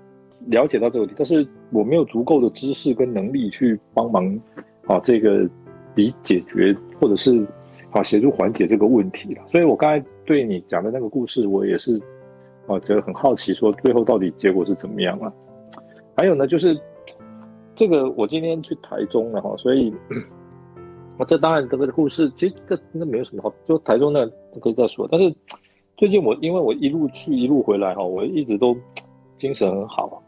[0.49, 4.39] 了解到这个问题，但是我没有足够的知识跟能力去帮忙
[4.87, 5.49] 啊，这个
[5.95, 7.43] 以解决或者是
[7.91, 9.43] 啊协助缓解这个问题了。
[9.51, 11.97] 所以我刚才对你讲的那个故事，我也是
[12.67, 15.33] 啊觉得很好奇，说最后到底结果是怎么样啊？
[16.15, 16.79] 还有呢，就是。
[17.75, 19.93] 这个我今天去台中了哈，所以，
[21.19, 24.25] 我 这当然这个故事其实这那没有什么好，就台中那
[24.61, 25.09] 可以再说。
[25.11, 25.35] 但是
[25.97, 28.77] 最近我因为我一路去一路回来哈，我一直都
[29.37, 30.23] 精神很好。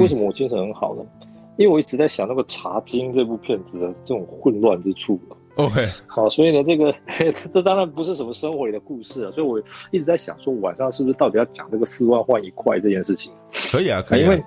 [0.00, 1.02] 为什么我精神很好呢？
[1.22, 5.18] 嗯、因为我一直在想那个《茶经》这部片子的这种混乱之处。
[5.56, 5.72] OK，
[6.06, 6.94] 好，所以呢，这个
[7.52, 9.58] 这当然不是什么生活里的故事啊，所以我
[9.90, 13.30] 一直在想说，晚上是不是到底要讲这个四万换一块这件事情？
[13.70, 14.42] 可以啊，可以、啊，因为。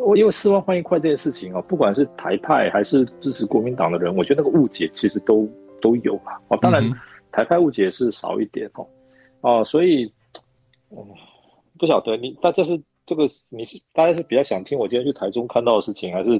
[0.00, 5.48] 我因为四万换一块这件事情啊，不管是台派还是支持国民党的人，我觉得那个误解其实都
[5.80, 6.40] 都有啦。
[6.48, 6.82] 哦，当然
[7.30, 8.86] 台派误解是少一点哦。
[9.42, 10.10] 哦，所以，
[10.90, 10.96] 嗯，
[11.78, 16.30] 不晓得你大家是这个你是大家是比较想听我今天去台中看到的事情，还是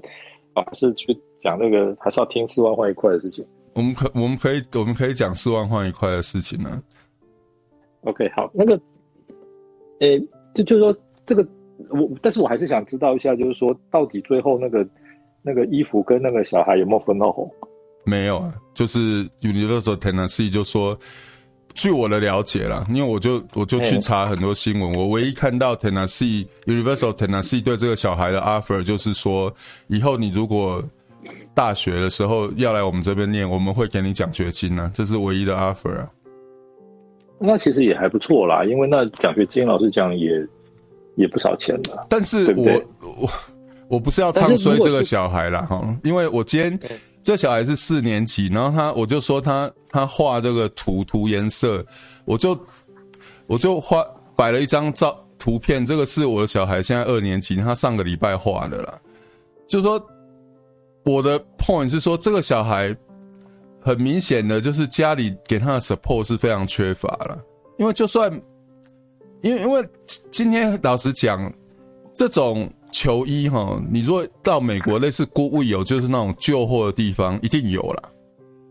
[0.54, 3.46] 啊还是去讲那个还是要听四万换一块的事情？
[3.74, 6.82] 我们可我们可以我们可以讲四万换一块的事情呢。
[8.02, 8.80] OK，好，那个，
[10.00, 10.18] 诶，
[10.54, 11.46] 就就是说这个。
[11.88, 14.86] 我，但是我还是想知道一下，就是说，到底最后那个
[15.42, 17.50] 那个衣服跟那个小孩有没有分到红？
[18.04, 20.98] 没有啊，就是 Universal Tennessee 就说，
[21.74, 29.52] 据我的了解啦，因为我就我就去查很多新闻，我唯一看到 Tennessee Universal Tennessee 对这个小孩的 offer 就是说，
[29.88, 30.82] 以后你如果
[31.54, 36.10] 大学的时候要来我们这边念，我们会给你奖学金呢、啊，这是唯一的 offer 啊。
[37.38, 40.46] 那其实也还不错啦，因为那奖学金老实讲也。
[41.16, 42.86] 也不少钱了，但是我对对？
[43.00, 43.30] 我
[43.88, 46.78] 我不是要唱衰这个小孩啦哈，因为我今天
[47.22, 51.84] 这小孩是四年级，然后他我就说他他画这个图涂颜色，
[52.24, 52.58] 我就
[53.46, 58.94] 我就画摆了一张照图片，这个是我的小孩现在二年级，他上个礼拜画的啦，
[59.66, 60.00] 就是说
[61.04, 62.96] 我的 point 是说这个小孩
[63.80, 67.36] 很明显的就是家里给他的 support 是非常缺乏了，
[67.78, 68.30] 因为就算。
[69.42, 69.86] 因为因为
[70.30, 71.52] 今天老实讲，
[72.14, 78.02] 这种球衣哈，你如果到美国类似古物有就是那种旧货的地方，一定有啦。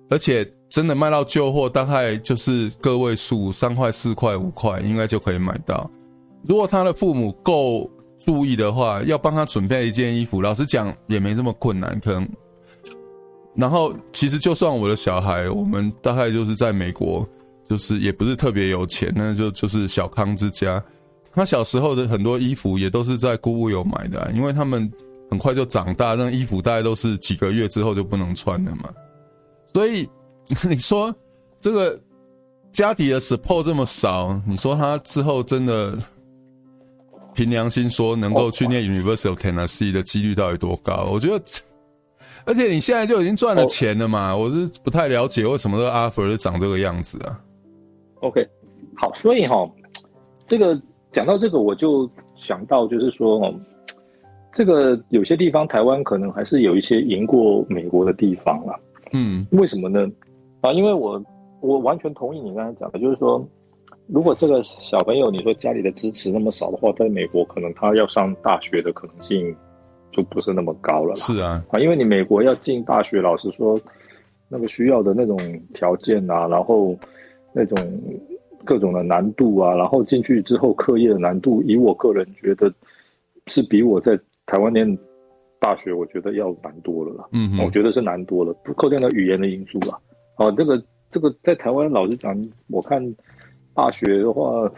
[0.10, 5.90] 而且真的卖到旧货，大概就是个位数，三块、四块、五块，应该就可以买到。
[6.44, 12.00] 如果他的父母够注意的话，要帮他准备一件衣服，老实讲也没这么困难。
[12.00, 12.30] 可能，
[13.56, 17.28] 然后其实就算我的小孩，我们大概就是在美国。
[17.70, 20.84] 就是也不是特别有钱，那就就是小康之家。
[21.32, 24.92] 他小时候的很多衣服也都是在 Goodwill 买的，因为他们
[25.30, 28.90] 很快就长大，那衣服大概都是几个月之后就不能穿了嘛。
[29.72, 30.10] 所以
[30.68, 31.16] 你说
[31.62, 31.98] 这个
[32.72, 35.96] 家底的 support 这么少，你说他之后真的
[37.36, 41.08] 凭良心说能够去念 University of Tennessee 的几率到底多高？
[41.12, 41.44] 我觉得，
[42.46, 47.40] 而且你现在就已经赚了钱了嘛，我是不太了解为什么这个 offer 是长这个样子啊。
[48.22, 48.46] OK，
[48.98, 49.70] 好，所以哈，
[50.46, 50.80] 这个
[51.12, 53.54] 讲到这个，我就想到就是说，
[54.52, 58.78] 这个有些地方台湾可能还是有一些赢过美国的地方啦。
[59.14, 60.06] 嗯，为什么呢？
[60.60, 61.24] 啊，因为我
[61.62, 63.42] 我完全同意你刚才讲的，就是说，
[64.08, 69.56] 如果这个小朋友你说家里的支持那么少的话，在美国可能他要上大学的可能性
[70.12, 71.16] 就不是那么高了。
[71.16, 73.80] 是啊，啊，因为你美国要进大学，老实说，
[74.50, 75.38] 那个需要的那种
[75.74, 76.94] 条件啊，然后。
[77.52, 77.78] 那种
[78.64, 82.72] 各种的难度啊，然后进去之后课业的难度，以我个人觉得
[83.48, 84.98] 是比我在台湾念
[85.60, 87.26] 大学，我觉得要难多了啦。
[87.32, 89.98] 嗯哼，我觉得是难多了，不扣掉那语言的因素啦。
[90.38, 93.04] 哦，这个这个在台湾老实讲，我看
[93.74, 94.72] 大学的话，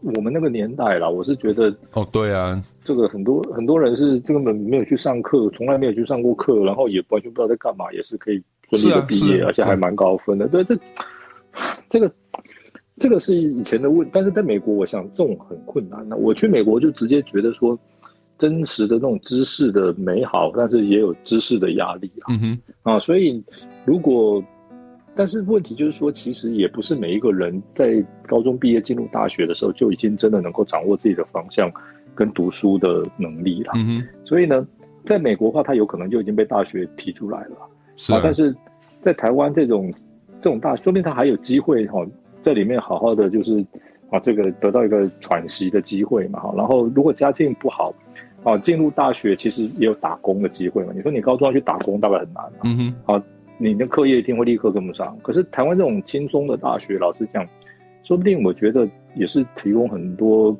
[0.00, 10.46] 我们那个年代啦，我是觉得哦，对啊，这个很多很多人是根本没有去上课，从来没有去上过课，然后也完全不知道在干嘛，也是可以顺利的毕业，而且还蛮高分的。
[10.46, 10.78] 对，这。
[11.88, 12.12] 这个，
[12.98, 16.16] 这个是以前的问，但是在美国，我想这种很困难的。
[16.16, 17.78] 我去美国就直接觉得说，
[18.38, 22.26] 真实的那种知识的美好，但是也有知识的压力啊。
[22.30, 23.42] 嗯哼，啊，所以
[23.84, 24.42] 如果
[25.14, 31.70] 但是问题就是说，其实也不是每一个人在高中毕业进入大学的时候就已经真的能够掌握自己的方向
[32.14, 33.72] 跟读书的能力了。
[34.24, 34.66] 所以呢，
[35.04, 37.56] 在美国的话，他有可能就已经被大学提出来了。
[37.96, 38.20] 是啊。
[38.24, 38.56] 但是
[39.00, 39.92] 在台湾这种
[40.42, 42.04] 这种大，说不定他还有机会哈，
[42.42, 43.64] 在里面好好的就是
[44.10, 46.52] 啊，这个得到一个喘息的机会嘛哈。
[46.56, 47.94] 然后如果家境不好
[48.42, 50.92] 啊，进入大学其实也有打工的机会嘛。
[50.94, 52.44] 你说你高中要去打工，大概很难。
[52.64, 52.94] 嗯哼。
[53.04, 53.22] 好。
[53.58, 57.46] 你的课业一定会立刻跟不上，可是台湾这种轻松的大学，老实讲，
[58.02, 60.56] 说不定我觉得也是提供很多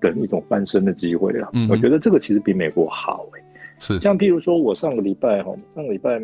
[0.00, 1.50] 人一种翻身的机会了。
[1.52, 3.44] 嗯，我觉得这个其实比美国好诶、欸。
[3.78, 6.18] 是，像譬如说我上个礼拜哈，上个礼拜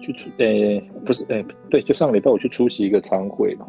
[0.00, 3.66] 去出，呃、欸，不是，呃、欸，对，就上个礼拜我去出席一个餐会哈，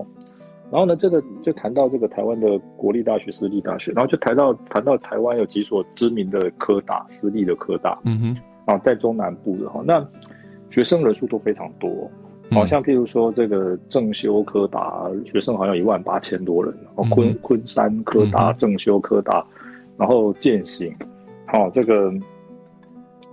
[0.72, 10.06] 然后呢，这个就谈到这个台湾的国立大学、私立大学，然后就谈到谈到台湾有几所知名的科大，私立的科大，嗯哼，啊，在中南部的哈，那。
[10.70, 12.12] 学生人数都非常多，
[12.52, 19.44] 好像譬如说这个正修科大学生好像一万八千多人，哦，昆昆山科大、正修科大，
[19.98, 20.94] 然后建行，
[21.46, 22.12] 好这个，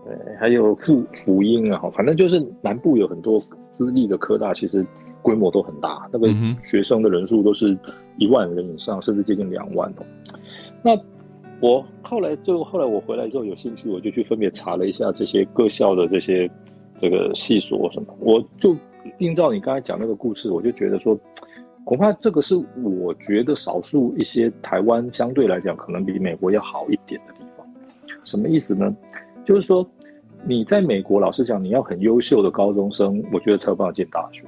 [0.06, 3.40] 呃，还有复福音啊，反正就是南部有很多
[3.70, 4.84] 私立的科大，其实
[5.22, 6.28] 规模都很大，那个
[6.62, 7.76] 学生的人数都是
[8.18, 10.04] 一万人以上，甚至接近两万哦。
[10.82, 10.98] 那
[11.60, 16.50] 我后来就后来我回来之后有兴趣，我就去分别查了一下这些各校的这些。
[17.00, 18.74] 这个系所什么，我就
[19.18, 21.18] 映照你刚才讲那个故事，我就觉得说，
[21.84, 27.66] 恐怕这个是我觉得少数一些台湾相对来讲可能比美国要好一点的地方。
[28.22, 28.96] 什么意思呢？
[29.44, 29.86] 就是说
[30.46, 34.42] 你在美国，老实讲，你要很优秀的高中生，我觉得才有办法进大学，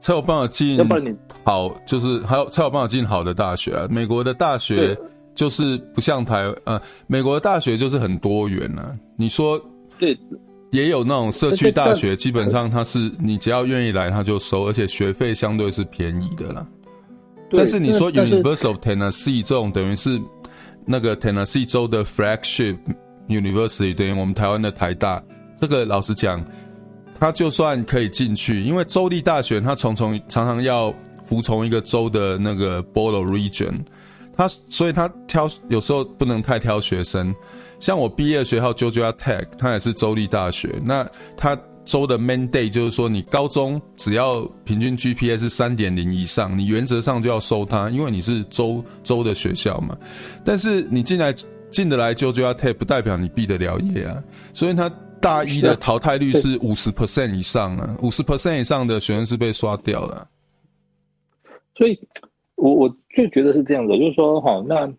[0.00, 0.76] 才有办法进。
[0.76, 3.86] 要不然你好，就是还有才有办法进好的大学啊。
[3.90, 4.96] 美国的大学
[5.34, 8.94] 就是不像台呃，美国的大学就是很多元呢、啊。
[9.16, 9.60] 你说
[9.98, 10.18] 对。
[10.72, 16.64] 也有那种社区大学，基本上它是你只要愿意来，他就收，而且学费相对是便宜的啦。
[17.50, 20.16] 但是你说 University of Tennessee 这种，等于是
[20.86, 22.76] 那个 Tennessee 州的 flagship
[23.30, 25.22] University，等于我们台湾的台大。
[25.58, 26.44] 这个老实讲，
[27.18, 30.92] 他就算可以进去，因为州立大学它重重常常要
[31.26, 33.74] 服从一个州的那个 Board of region，
[34.36, 37.34] 他所以他挑有时候不能太挑学生。
[37.78, 40.74] 像我毕业的学校 Georgia Tech，它也是州立大学。
[40.84, 49.96] 那它州的 mandate 就是说，你高中只要平均 GPA 是三点零以上，你原则上就要收它，因为你是州州的学校嘛。
[50.44, 51.34] 但是你进来
[51.70, 54.22] 进得来 Georgia Tech，不代表你毕得了业啊。
[54.52, 60.28] 所以他大一的淘汰率是五十 percent 以上啊，五十 percent 以上的学生是被刷掉了。
[61.76, 61.98] 所以
[62.56, 64.92] 我我就觉得是这样的，就是说，哈，那。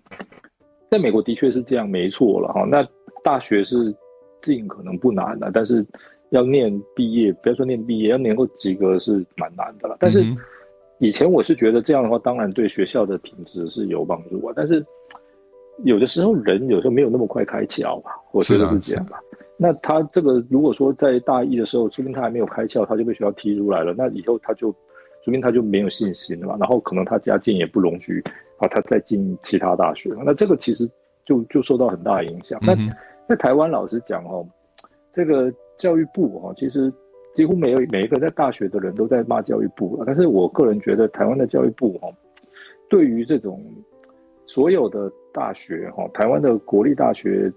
[0.89, 2.65] 在美国的确是这样，没错了哈。
[2.69, 2.85] 那
[3.23, 3.95] 大学是
[4.41, 5.85] 进可能不难的，但是
[6.31, 9.95] 要念毕业，不要说念毕业，要能够及格是蛮难的了。
[10.01, 10.21] 但是
[10.99, 14.51] 以前我是觉得这样的话，当然对学校的品质是有帮助啊。
[14.53, 14.85] 但是
[15.83, 19.19] 有的时候人有时候没有那么快开窍吧，我觉得是这样吧。
[19.57, 24.71] 那他这个如果说在大一的时候，说明他还没有开窍，他就被学校踢出来了，那以后他就
[25.21, 26.57] 说明他就没有信心了嘛。
[26.59, 28.23] 然后可能他家境也不容许。
[28.61, 30.87] 啊，他再进其他大学，那这个其实
[31.25, 32.59] 就就受到很大的影响。
[32.61, 32.75] 那
[33.27, 34.47] 在台湾，老实讲哦，
[35.15, 36.93] 这个教育部哦，其实
[37.35, 39.99] 几乎没有每一个在大学的人都在骂教育部。
[40.05, 42.13] 但是我个人觉得，台湾的教育部哦，
[42.87, 43.59] 对于这种
[44.53, 47.51] 所有的大学哈，台湾的国立大学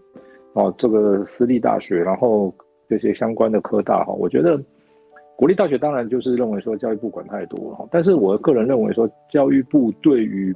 [0.52, 2.54] 哦，这个私立大学，然后
[2.88, 4.61] 这些相关的科大哈，我觉得。
[5.37, 10.54] 国立大学当然就是认为说教育部管太多了，但是我个人认为说教育部对于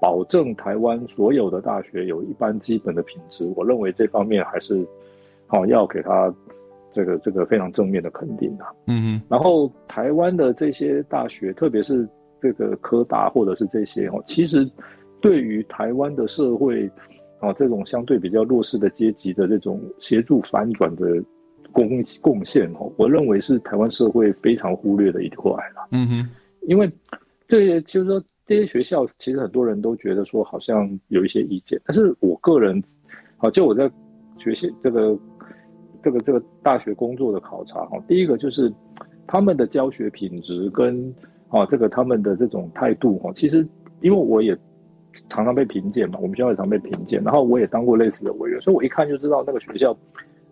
[0.00, 4.86] 保证台湾所有的大学有一般基本的品质，我认为这方面还是
[5.48, 6.32] 好要给他
[6.92, 8.64] 这个这个非常正面的肯定的。
[8.86, 9.22] 嗯嗯。
[9.28, 12.08] 然后台湾的这些大学，特别是
[12.40, 14.64] 这个科大或者是这些哦，其实
[15.22, 16.86] 对于台湾的社会
[17.40, 21.06] 啊这种相对比较弱势的阶级的这种协助反转的。
[21.74, 21.88] 贡
[22.20, 25.88] 贡献哦，我认为是台湾社会非常忽略的一块了。
[25.92, 26.28] 嗯哼，
[26.68, 26.92] 因为
[27.48, 32.78] 这些就是说这些学校，其实很多人都觉得说好像有一些意见，但是我个人，
[33.38, 33.90] 啊，就我在
[34.36, 35.18] 学习这个
[36.02, 38.70] 这个这个大学工作的考察哈，第一个就是
[39.26, 41.14] 他们的教学品质跟
[41.48, 43.66] 啊这个他们的这种态度哈，其实
[44.02, 44.54] 因为我也
[45.28, 49.96] 常常被评鉴嘛，我们学校也常被评鉴，然后我也当过类似的委员，所以我一看就知道那个学校。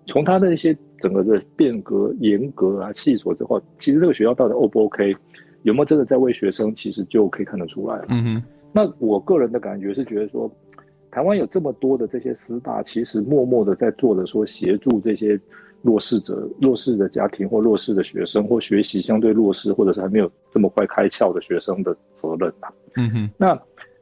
[0.06, 5.14] 从他的一些整个的变革、严格啊、细琐之后，其实这个学校到底 O 不 OK，
[5.62, 8.06] 有没有真的在为学生，其实就可以看得出来了。
[8.08, 8.42] 嗯哼。
[8.72, 10.50] 那我个人的感觉是觉得说，
[11.12, 15.38] 台湾有这么多的这些师大，其实默默的在做的说协助这些
[15.82, 22.72] 弱势者、弱势的家庭或弱势的学生，或学习相对弱势，或者是还没有这么快开窍的学生的责任啊。
[22.96, 23.60] 嗯哼，那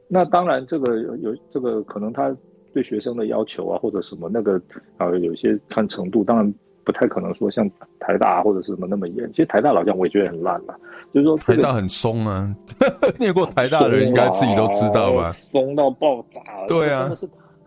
[0.08, 2.34] 那当然，这个有，有这个可能他
[2.72, 4.60] 对学生的要求啊，或者什么那个
[4.96, 6.54] 啊，有一些看程度，当然。
[6.84, 10.74] 不太可能说像台大或者是什么那么严，其实台大老讲我也觉得很烂了，
[11.12, 12.50] 就是说台大很松啊，
[13.20, 16.40] 念过台大的人应该自己都知道吧， 松到爆炸。
[16.66, 17.10] 对啊，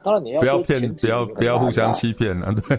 [0.03, 2.75] 当然你要不要骗，不要不要互相欺骗啊，对。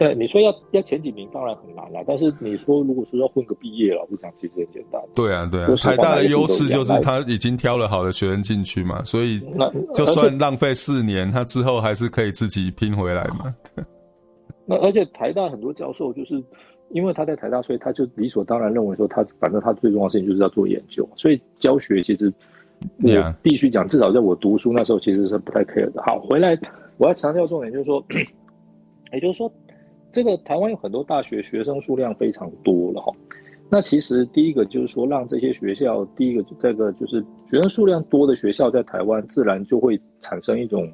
[0.00, 4.98] 对，你说要要前几名当然很难了，但是你说如果说要混个毕业，老实讲其实很简单。
[5.14, 9.42] 对啊，对啊，台大的优势就是他已经挑了好的学生进去嘛，所以
[9.92, 13.54] 就算浪费四年，他之后还是可以自己拼回来嘛。
[14.64, 16.42] 那而且台大很多教授就是
[16.92, 22.32] 因为他在台大，所以他就理所当然认为说他反正他最重要的事情就是要做研究，所以教学其实
[23.02, 26.02] 我必须讲，至少在我读书那时候其实是不太 care 的。
[26.06, 26.58] 好，回来
[26.96, 28.02] 我要强调重点就是说，
[29.12, 29.52] 也就是说，
[30.12, 33.12] 这个台湾有很多大学学生数量非常多了哈。
[33.68, 40.90] 那其实第一个就是说，让这些学校第一个这个就是学生数量多的学校在台湾，自然就会产生一种。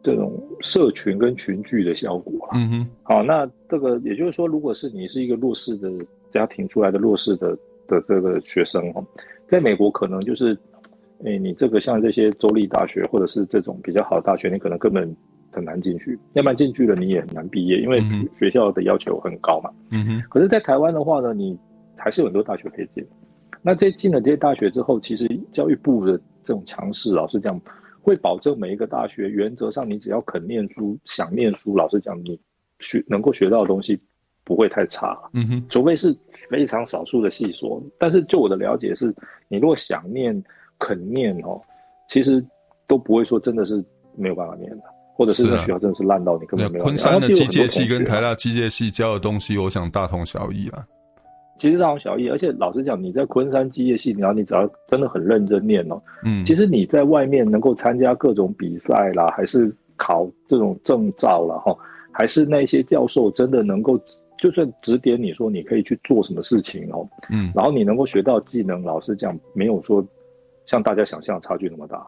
[0.00, 5.90] 这种社群跟群聚的效果啊，嗯哼，好，那这个也就是说，如果是你是一个弱势的
[6.32, 7.50] 家庭出来的弱势的
[7.88, 9.04] 的这个学生哈，
[9.48, 10.56] 在美国可能就是，
[11.24, 15.14] 哎，你这个像这些州立大学或者是这种比较好的大学，你可能根本
[15.50, 18.00] 很难进去，要不然进去了你也很难毕业，因为
[18.36, 20.22] 学校的要求很高嘛，嗯哼。
[20.28, 21.58] 可是，在台湾的话呢，你
[21.96, 23.06] 还是有很多大学可以进。
[23.62, 27.60] 那这进了这些大学之后，其实教育部的这种强势，老实讲。
[28.00, 32.40] 会保证每一个大学，原则上你只要肯念书、想念书，老实讲，你
[32.78, 34.00] 学能够学到的东西
[34.44, 35.18] 不会太差。
[35.34, 36.16] 嗯哼，除非是
[36.48, 37.82] 非常少数的细说。
[37.98, 39.14] 但是就我的了解是，
[39.46, 40.42] 你如果想念、
[40.78, 41.60] 肯念哦，
[42.08, 42.42] 其实
[42.86, 43.84] 都不会说真的是
[44.16, 44.82] 没有办法念的，
[45.18, 46.84] 或者是那学校真的是烂到你根本没有。
[46.84, 50.86] 昆山的机械系跟台大机械系教的东西，我想大同小异啊。
[51.58, 61.76] 其实大同小异，而且老实讲，你在昆山机械系，然后你只要真的很认真念哦，嗯，其实你在外面能够参加各种比赛啦，还是考这种证照啦，哈，
[62.12, 63.98] 还是那些教授真的能够，
[64.38, 70.06] 就算指点你说你可以去做什么事情哦，嗯，然后你能够学到技能，老实讲，没有说
[70.64, 72.06] 像大家想象差距那么大。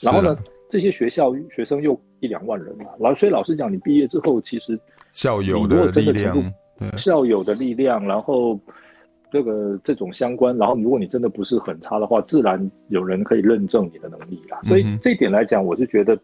[0.00, 0.36] 然后呢，
[0.70, 4.78] 这些学校学生又一两万人嘛，老所以老实讲，你毕业之后，其实
[5.12, 6.52] 校友的力量。
[6.96, 8.58] 校友的力量，然后
[9.30, 14.58] 这个这种相关，然后如果你真的不是很差的话，自然有人可以认证你的能力啦。
[14.64, 16.18] 所以这一点来讲，我是觉得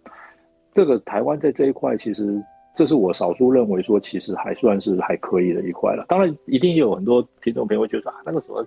[0.72, 2.42] 这个台湾在这一块，其实
[2.74, 6.07] 这是我少数认为说，其实还算是还可以的一块了。
[6.09, 8.66] 当然，一定也有很多听众朋友会觉得啊，那个什么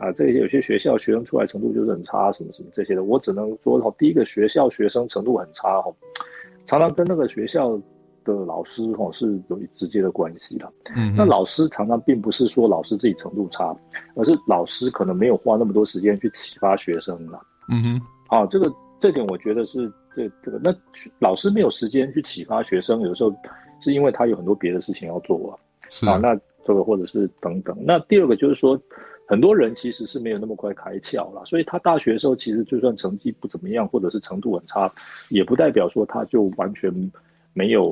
[0.00, 3.04] 啊，这些有些学校学生出来程度就是很差，什么什么这些的。
[3.04, 5.92] 我只能说，哈，第一个学校学生程度很差，哈，
[6.66, 7.80] 常常跟那个学校。
[8.22, 13.74] 的老师哈是有直接的关系的，嗯，那老师常常并不是说老师自己程度差，
[14.14, 17.40] 而是老师可能没有花那么多时间去启发学生了，
[17.70, 20.70] 嗯哼，好，这个这点我觉得是这这个，那
[21.18, 23.34] 老师没有时间去启发学生，有时候
[23.80, 25.56] 是因为他有很多别的事情要做啊，
[25.88, 28.78] 是啊，那这个或者是等等，那第二个就是说，
[29.30, 34.90] 很多人其实是没有那么快开窍了，所以他大学的时候其实就算成绩不怎么样，或者是程度很差，
[35.30, 36.92] 也不代表说他就完全。
[37.52, 37.82] 没有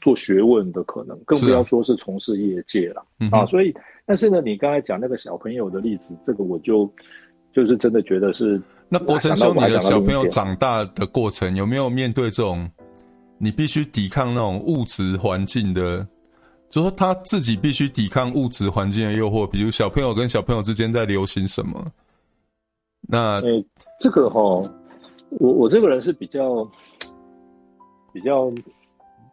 [0.00, 3.46] 做学问的可能，更不要说是从事业界了啊，啊！
[3.46, 3.72] 所以，
[4.04, 6.92] 但是呢，你刚才讲那个小朋友的例子，这个我就
[7.52, 8.60] 就是真的觉得是。
[8.88, 12.68] 那国成兄，你的小朋友长大的过程有没有面对这种
[13.38, 16.04] 你必须抵抗那种物质环境的？
[16.68, 21.84] 就说他自己必须抵抗物质环境的诱惑，比如小朋友跟小朋友之间在流行什么？
[23.08, 23.40] 那，
[24.00, 24.40] 这个哈，
[25.30, 26.68] 我我这个人是比较
[28.12, 28.52] 比较。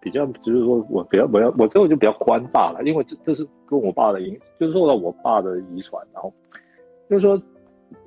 [0.03, 6.29] 比较就是说我比较我要我这个就比较宽大了，因为这这是跟我爸的影，就是受到我爸的遗传，然后
[7.09, 7.41] 就是说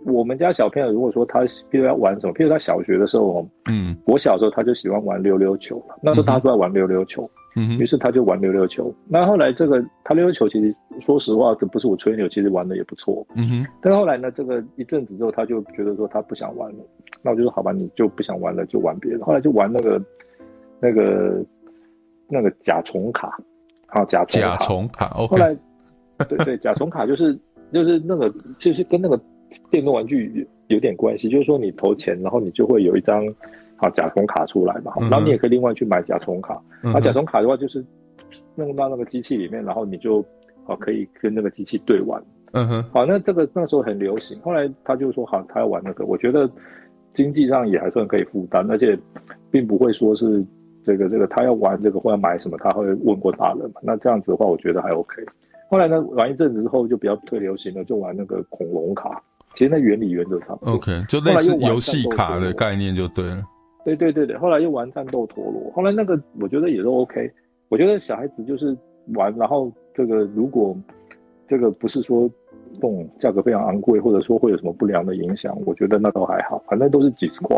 [0.04, 8.92] 我们家小朋友如果说他比如要玩什么，譬如他小学的时候，嗯，我小时候他就喜欢玩溜溜球了，那时候大家都在玩溜溜球，嗯，于是他就玩溜溜球。
[9.08, 13.66] 那后来这个他溜溜球其实说实话，这不是我吹牛，其实玩的也不错，嗯哼。
[13.80, 16.78] 但后来呢，这个一阵子之后，他就觉得说他不想玩了，
[17.22, 19.24] 那我就说好吧，你就不想玩了，就玩别的。
[19.24, 20.02] 后来就玩那个
[20.80, 21.44] 那个。
[22.28, 23.38] 那个甲虫卡，
[23.86, 25.08] 啊，甲虫卡，甲虫卡。
[25.10, 25.56] 后来，
[26.28, 27.38] 对对，甲虫卡就是
[27.72, 28.28] 就是那个，
[28.58, 29.16] 就是跟那个
[29.70, 31.28] 电动玩具有点关系。
[31.28, 33.26] 就是说，你投钱，然后你就会有一张
[33.76, 34.92] 啊甲虫卡出来嘛。
[35.02, 36.60] 然后你也可以另外去买甲虫卡。
[36.82, 37.84] 啊，甲虫卡的话，就是
[38.54, 40.20] 弄到那个机器里面，然后你就
[40.66, 42.22] 啊可以跟那个机器对玩。
[42.52, 42.84] 嗯哼。
[42.92, 44.38] 好，那这个那时候很流行。
[44.40, 46.04] 后来他就说，好，他要玩那个。
[46.06, 46.50] 我觉得
[47.12, 48.98] 经济上也还算可以负担，而且
[49.50, 50.44] 并不会说是。
[50.86, 53.80] 这个这个他要玩这个或要买什么，他会问过大人嘛？
[53.82, 55.20] 那这样子的话，我觉得还 OK。
[55.68, 59.20] 后来呢，玩一阵子之后就比较退流行了，就玩那个恐龙卡。
[59.56, 60.74] 其实那原理原则差不多。
[60.74, 63.42] OK，就类似游戏卡的概念就对了。
[63.84, 67.28] 对对对对，后来又玩战斗陀螺，后来那个我觉得也都 OK。
[67.68, 68.76] 我觉得小孩子就是
[69.14, 70.76] 玩，然后这个如果
[71.48, 72.30] 这个不是说
[72.74, 77.56] 这种价格非常昂贵，或者说会有什么不良的影响，我觉得那都还好，反正都是几十块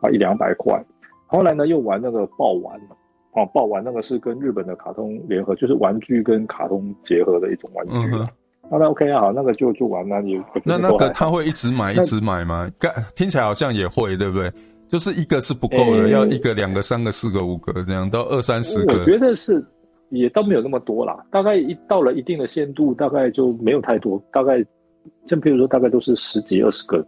[0.00, 0.82] 啊，一两百块。
[1.26, 2.80] 后来呢，又玩那个爆丸。
[3.36, 8.08] 哦，爆丸那个是跟日本的卡通联合，就是玩具跟卡通结合的一种玩具。
[8.14, 8.24] 嗯，
[8.70, 12.70] 那 OK 啊，好，那个就就完了你那那个他会一直买一直买吗？
[13.14, 14.52] 听起来好像也会，对不对？
[14.88, 18.94] 就是一个是不够的，欸、要一个、两个、三个、四个、五个这样，到二三十个。
[18.94, 19.64] 我觉得是
[20.10, 24.64] 也倒没有那么多啦，大概一到了一定的限度，大概就没有太多，大概
[25.26, 27.04] 像比如说大概都是十几二十个。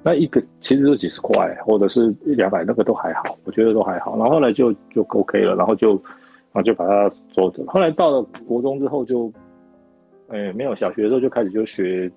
[0.00, 4.16] 那一个其实就几十块，或者是一两百，那个都还好，我觉得都还好。
[4.16, 7.64] 然后后来就就 OK 了，然后就，然后就把它收着。
[7.66, 9.30] 后来到了国中之后就，
[10.28, 12.10] 哎，没有小学的时候就开始就学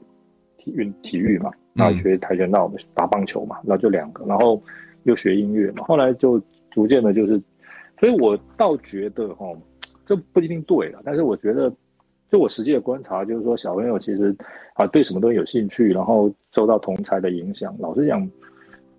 [0.58, 4.62] 体育体育嘛，然后学跆拳道，打棒球嘛，然后就两个，然后
[5.04, 5.84] 又学音乐嘛。
[5.86, 7.42] 后来就逐渐的，就是，
[8.00, 9.46] 所以我倒觉得哈，
[10.06, 11.72] 这不一定对了，但是我觉得。
[12.32, 14.34] 就我实际的观察，就是说小朋友其实
[14.76, 18.26] 啊对什么东西有兴趣，然后受到同才的影响，老实讲，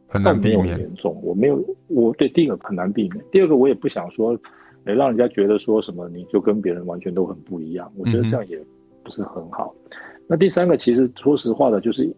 [0.07, 0.79] 很难避免。
[0.79, 3.25] 严重，我没有，我对第一个很难避免。
[3.33, 4.39] 第二个，我也不想说，
[4.85, 7.91] 诶，让人家觉得说什么你就跟别人完全都很不一样。
[7.97, 8.63] 我觉得这样也
[9.03, 9.75] 不是很好。
[9.91, 12.11] 嗯、那第三个，其实说实话的，就是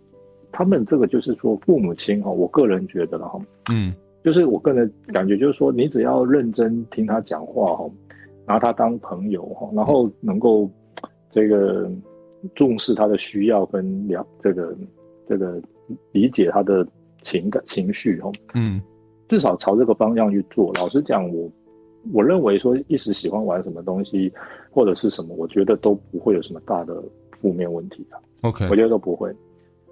[0.52, 7.90] 他们这个就是说父母亲哈，我个人觉得了哈，嗯，就是我个人感觉就是说，你只要认真听他讲话哈，
[8.46, 10.70] 拿他当朋友哈，然后能够。
[11.36, 11.90] 这个
[12.54, 14.72] 重视他的需要跟了这个
[15.28, 15.60] 这个
[16.12, 16.86] 理解他的
[17.22, 18.80] 情感情绪哈，嗯，
[19.26, 20.72] 至少朝这个方向去做。
[20.74, 21.50] 老实讲，我
[22.12, 24.32] 我认为说一时喜欢玩什么东西
[24.70, 27.02] 或者是什么，我觉得都不会有什么大的
[27.40, 28.18] 负面问题的。
[28.42, 29.34] OK，我觉得都不会。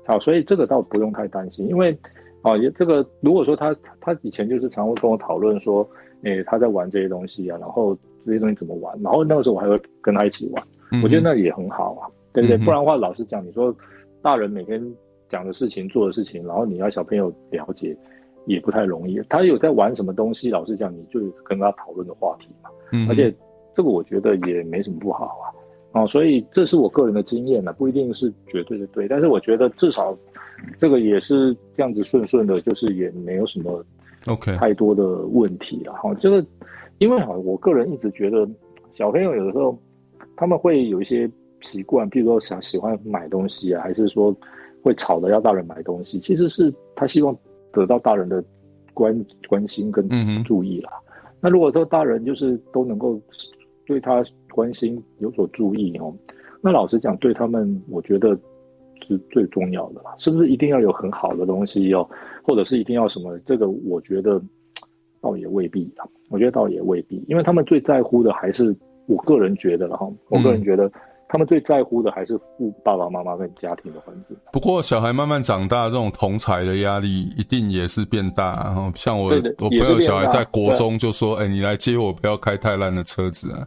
[0.04, 1.96] 好，所以这个倒不用太担心，因为
[2.42, 5.88] 啊，也这个如果说他他以前就是常会跟我讨论说，
[6.22, 10.62] 诶，他在玩这些东西啊，然后这些东西怎么玩，然后那个时候我还会跟他一起玩。
[11.02, 12.58] 我觉得那也很好啊，对不对？
[12.58, 13.74] 不然的话，老实讲，你说
[14.20, 14.84] 大人每天
[15.30, 17.96] 讲的事情、做的事情，然后你要小朋友了解，
[18.46, 19.20] 也不太容易。
[19.28, 22.70] 他有在玩什么东西，老实讲，你就跟他讨论的话题嘛。
[22.92, 23.34] 嗯，而且
[23.74, 25.44] 这个我觉得也没什么不好啊。
[25.92, 30.16] 啊，所以这是我个人的经验呢，不一定是绝对的对，但是我觉得至少
[30.78, 33.84] 这个也是这样子顺顺的，就是也没有什么
[34.26, 35.92] OK 太多的问题了。
[35.94, 36.44] 哈，这个
[36.98, 38.48] 因为哈，我个人一直觉得
[38.92, 39.78] 小朋友有的时候。
[40.34, 41.30] 他们会有一些
[41.60, 44.34] 习惯，比如说想喜欢买东西啊，还是说
[44.82, 47.36] 会吵着要大人买东西，其实是他希望
[47.72, 48.42] 得到大人的
[48.94, 50.08] 关关心跟
[50.44, 50.90] 注意啦。
[51.16, 53.20] 嗯、那如果说大人就是都能够
[53.86, 56.14] 对他关心有所注意哦，
[56.60, 58.38] 那老实讲，对他们我觉得
[59.06, 60.14] 是最重要的啦。
[60.18, 62.08] 是不是一定要有很好的东西哦，
[62.42, 63.38] 或者是一定要什么？
[63.46, 64.40] 这个我觉得
[65.20, 66.06] 倒也未必啊。
[66.30, 68.76] 我觉得倒也未必，因为他们最在乎的还是。
[69.06, 70.90] 我个人觉得了哈，我个人觉得，
[71.32, 74.36] 他们最在乎的还是父爸爸妈妈跟家庭的环境。
[74.52, 78.52] 不过，小孩慢慢长大，这种同才的压力一定也是变大。
[78.62, 83.66] 然后，像我我朋友小孩在国中就说：“哎，你来接我，不要开太烂的车子啊。”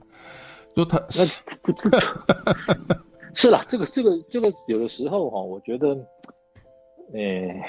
[0.77, 2.93] 就他，那
[3.33, 5.97] 是啦，这个这个这个有的时候哈，我觉得，
[7.15, 7.67] 哎，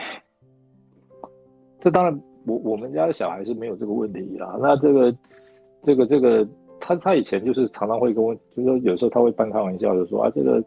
[1.80, 4.58] 这当然，我我们家的小孩是没有这个问题啦。
[4.60, 5.16] 那这个
[5.86, 6.46] 这个这个。
[6.86, 10.62] 他他以前就是常常会跟我，就是说有时候他会半开玩笑的说啊，这个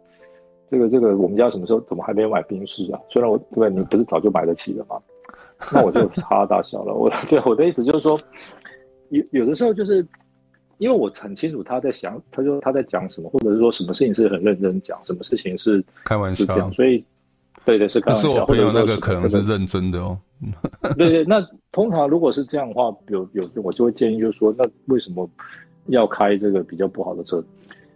[0.69, 2.99] 这个这个我们家什么时候怎么还没有买冰室啊？
[3.07, 4.99] 虽然我对你不是早就买得起了吗？
[5.71, 6.93] 那我就哈哈大笑了。
[6.93, 8.19] 我 对我的意思就是说，
[9.09, 10.05] 有有的时候就是
[10.77, 17.03] 因为我很清楚他在想，他说他在讲什么，或者是说什么事情是很认真讲，什么事情是开玩笑这样，所以
[17.63, 18.29] 对对是开玩笑。
[18.33, 20.17] 是我朋友那个可能是认真的哦。
[20.97, 25.29] 对对，那通常如果是这样的话，有有我就会建议就是说，那为什么？
[25.89, 27.43] 要开这个比较不好的车，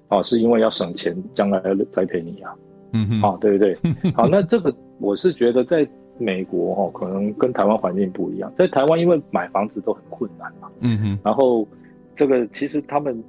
[0.08, 2.54] 啊，是因为要省钱，将来要栽培你啊，
[2.92, 3.76] 嗯哼，啊，对不对？
[4.14, 5.88] 好，那这个我是觉得在
[6.18, 8.52] 美国哦，可能跟台湾环境不一样。
[8.56, 11.68] 在台湾，因为买房子都很困难嘛，嗯哼，然后
[12.16, 13.22] 这个其实他们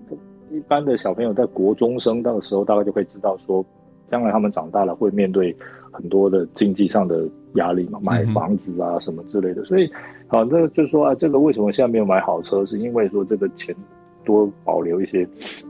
[0.50, 3.64] 一般的小朋友在国中生到的时候，大概就会知道说，
[4.10, 5.56] 将来他们长大了会面对
[5.90, 9.64] 很多的经济上的压力嘛，买房子啊什么之类的。
[9.64, 9.90] 所以，
[10.26, 13.74] 好，这个就是说啊，这个为什么现在没有买好车，是因为说这个钱。
[14.24, 15.26] 多保留一些，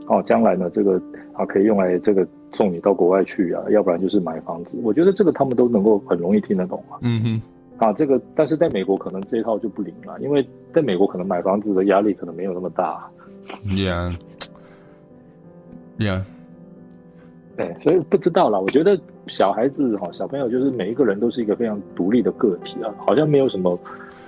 [0.07, 1.01] 哦，将来呢，这个
[1.33, 4.77] 啊可以用来这个送你到国外去啊，要不然就是买房子。
[4.83, 6.97] 我觉得这个他们都能够很容易听得懂啊。
[7.01, 7.41] 嗯哼，
[7.77, 13.09] 啊，这个但是在美国可能这一套就不灵了，因为在美国可能买房子的压力可能没有那么大。
[13.65, 14.13] Yeah，Yeah，
[17.57, 18.59] 对，所以不知道啦。
[18.59, 23.79] 我觉得小孩子哈，小朋友就是每一个人都是一个非常独立的个体啊，好像没有什么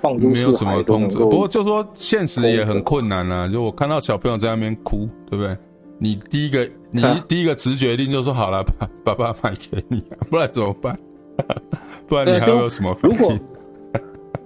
[0.01, 1.29] 放诸四海都能够。
[1.29, 5.57] 不过就说现实也很困难啊，就我看到小朋友在那边哭，对不对？
[5.99, 8.63] 你第一个，你第一个直觉一定就说好了，
[9.03, 10.97] 爸爸爸买给你， 不然怎么办？
[12.07, 13.17] 不然你还会有什么反应？
[13.17, 13.35] 如果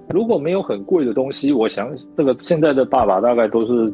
[0.09, 3.93] 如果没有很贵的东西，我想这个现在的爸爸大概都是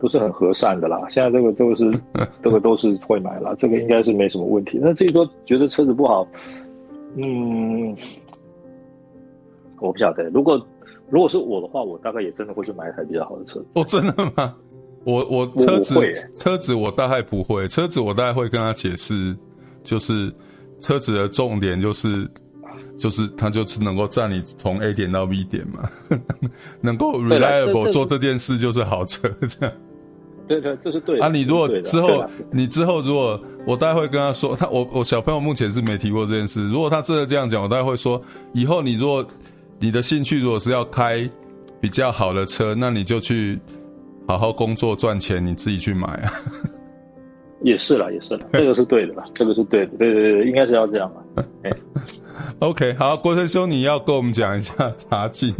[0.00, 1.00] 都是很和善的啦。
[1.08, 1.90] 现在这个都是
[2.42, 4.78] 这个都是会买了，这个应该是没什么问题。
[4.80, 6.26] 那至于说觉得车子不好，
[7.16, 7.96] 嗯，
[9.80, 10.30] 我不晓得。
[10.30, 10.64] 如果
[11.12, 13.66] 如果是我的话，我大概也真的会去买一台比较好的车子。
[13.74, 14.54] 哦，真的吗？
[15.04, 16.04] 我我车子我
[16.34, 19.36] 车子我大概不会，车子我大概会跟他解释，
[19.84, 20.32] 就是
[20.80, 22.26] 车子的重点就是
[22.96, 25.86] 就是它就是能够载你从 A 点到 B 点嘛，
[26.80, 29.74] 能够 reliable 做这件事就是好车这样。
[30.48, 31.26] 对对，这是对的。
[31.26, 38.18] 啊，你如果之后你之后如果我大概会跟他说，他我我小朋友目前是没提过这件事，如果他真的这样讲，我大概会说，
[38.54, 39.26] 以后你如果
[39.82, 41.22] 你的兴趣如果是要开
[41.80, 43.58] 比较好的车，那你就去。
[44.24, 46.32] 好好工作赚钱，你自己去买啊。
[47.60, 51.44] 也是啦，也是啦， 这个是对的啦，这个是对的，对对对，应该是要这样嘛。
[52.60, 55.52] OK，好，郭生兄，你要跟我们讲一下茶金，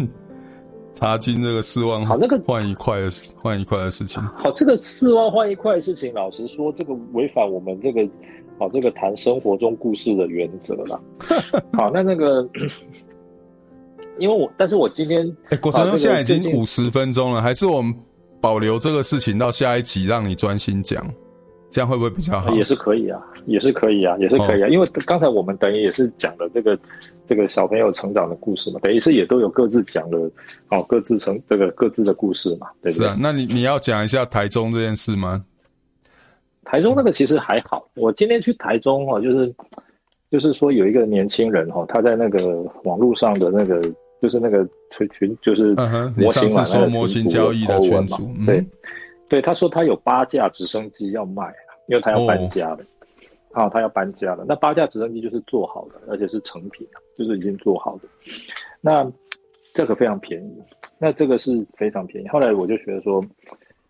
[0.95, 4.23] 茶金这个四万，好，那个换一块的换一块的事情。
[4.37, 8.09] 好，这个四万换一块的事情，老实说，这个违反我们这个
[8.61, 11.01] 好这个谈生活中故事的原则了。
[11.73, 12.49] 好，那那个。
[14.23, 17.95] 因为我，但是我今天，哎、欸，国成兄现在已经五十分钟了，还是我们。
[18.43, 21.09] 保留这个事情到下一集，让你专心讲，
[21.71, 22.53] 这样会不会比较好？
[22.57, 24.67] 也是可以啊，也是可以啊，也是可以啊。
[24.67, 26.77] 哦、因为刚才我们等于也是讲了这个
[27.25, 30.29] 这个小朋友成长的故事嘛，等于是也都有各自讲了
[30.71, 33.07] 哦，各自成这个各自的故事嘛，对不对？
[33.07, 35.45] 是啊，那你你要讲一下台中这件事吗？
[36.65, 39.55] 台中那个其实还好，我今天去台中哈，就是
[40.33, 43.81] 就是说有一个年轻人哈，他在那个网络上的那个。
[44.23, 45.75] 就是那个群群，就是
[46.17, 48.65] 模型嘛，那模型交易的群组，对，
[49.29, 51.53] 对，他说他有八架直升机要卖，
[51.89, 52.79] 因为他要搬家了，
[53.51, 54.45] 啊，他要搬家了。
[54.47, 58.03] 那八架直升机就是做好的，而且是成品，就是已经做好的。
[58.81, 59.05] 那
[59.75, 60.63] 这个非常便宜，
[60.99, 62.29] 那这个是非常便宜。
[62.29, 63.21] 后来我就觉得说，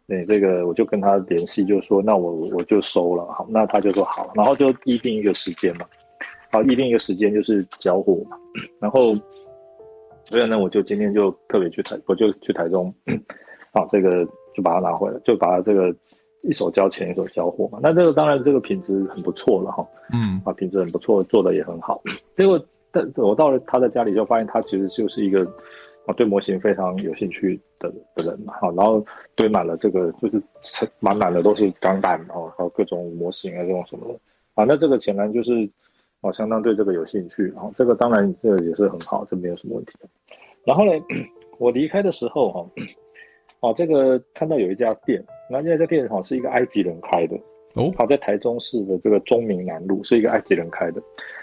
[0.09, 5.85] 哎，这个我就跟他联系，就说那我我就收了，好，那他就说好，然后就预定一个时间嘛，
[6.51, 8.39] 好，预定一个时间就是交货嘛，
[8.81, 9.15] 然后。
[10.33, 12.93] 所以呢，我就今天就特别去台，我就去台中，
[13.73, 14.25] 啊，这个
[14.55, 15.95] 就把它拿回来，就把它这个
[16.41, 17.79] 一手交钱一手交货嘛。
[17.83, 22.03] 那这个当然这个品质很不错了哈，嗯，啊，品质很不错，做的也很好。
[22.35, 22.59] 结果，
[22.91, 25.45] 但我到了他的家里就发现，他其实就是一个
[26.07, 29.05] 啊对模型非常有兴趣的的人嘛，哈，然后
[29.35, 34.19] 堆满了这个就是满满的都是钢弹哦，还有各种模型啊这种什么的
[34.55, 35.69] 啊，那这个显然就是。
[36.23, 39.93] 哦，相当对这个有兴趣，然后这个当然这个也是很好，这没有什么问题。
[40.65, 40.93] 然后呢，
[41.59, 42.67] 我离开的时候哈，
[43.59, 47.37] 哦，这个看到有一家店，那这家店哈是一个埃及人开的
[47.75, 51.03] 哦，好在台中市的这个中明南路是一个埃及人开的，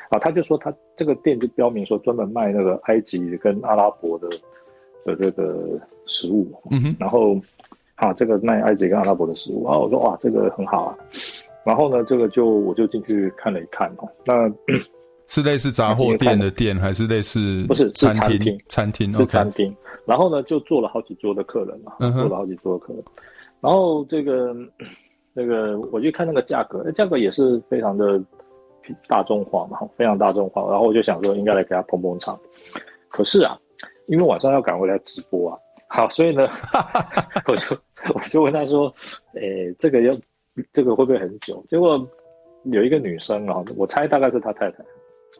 [0.09, 4.29] 啊，他就说他这个店就标明说专门卖那个埃及跟阿拉伯的
[5.03, 7.35] 的这个食物，嗯哼，然后
[7.95, 10.97] 啊这个卖埃及跟阿拉伯的食物，啊我说哇这个很好啊。
[11.65, 14.49] 然后呢，这个就我就进去看了一看哦，那
[15.27, 18.59] 是类似杂货店的店，还是类似不是餐厅？
[18.67, 19.75] 餐厅是餐厅。
[20.05, 23.03] 然后呢，就坐了好几桌的客人嘛，坐了好几桌的客人。
[23.61, 24.55] 然后这个
[25.33, 28.19] 那个我去看那个价格，价格也是非常的
[29.07, 30.67] 大众化嘛，非常大众化。
[30.71, 32.39] 然后我就想说，应该来给他捧捧场。
[33.07, 33.55] 可是啊，
[34.07, 35.57] 因为晚上要赶回来直播啊，
[35.89, 36.47] 好，所以呢，
[37.45, 37.77] 我就
[38.15, 38.91] 我就问他说，
[39.35, 40.11] 诶，这个要。
[40.71, 41.63] 这个会不会很久？
[41.69, 42.07] 结果
[42.63, 44.83] 有一个女生啊，我猜大概是他太太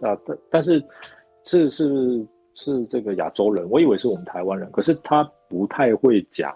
[0.07, 0.82] 啊，但但是
[1.43, 6.55] 是是是这个亚洲人，我以为是我们台湾人，可是他不太会讲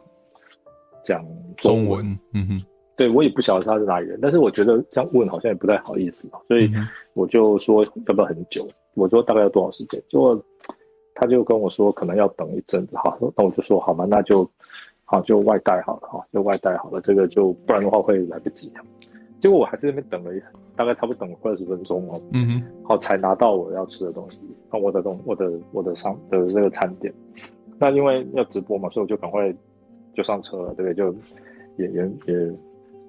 [1.04, 1.26] 讲
[1.58, 2.58] 中文，嗯哼，
[2.95, 6.72] 对，我也不晓得他是哪里人，但是我觉得这样问好像也不太好意思，所以
[7.14, 8.66] 我就说要不要很久？
[8.93, 10.01] 我说大概要多少时间？
[10.08, 10.41] 结果
[11.14, 14.49] 他就跟我说可能要等一阵子，好，那我就说好嘛，那就。
[15.06, 18.72] 好，就外带好了哈，就外带好了，这个就不然的话会来不及。
[19.39, 20.32] 结果我还是在那边等了
[20.76, 24.39] 大概差不多等了二十分钟哦，嗯哼，好才拿到我要吃的东西，
[24.72, 27.14] 那我的东我的我的上的这个餐点。
[27.78, 29.54] 那因为要直播嘛，所以我就赶快
[30.14, 30.93] 就上车了，对不对？
[30.93, 31.14] 就
[31.78, 32.54] 也也也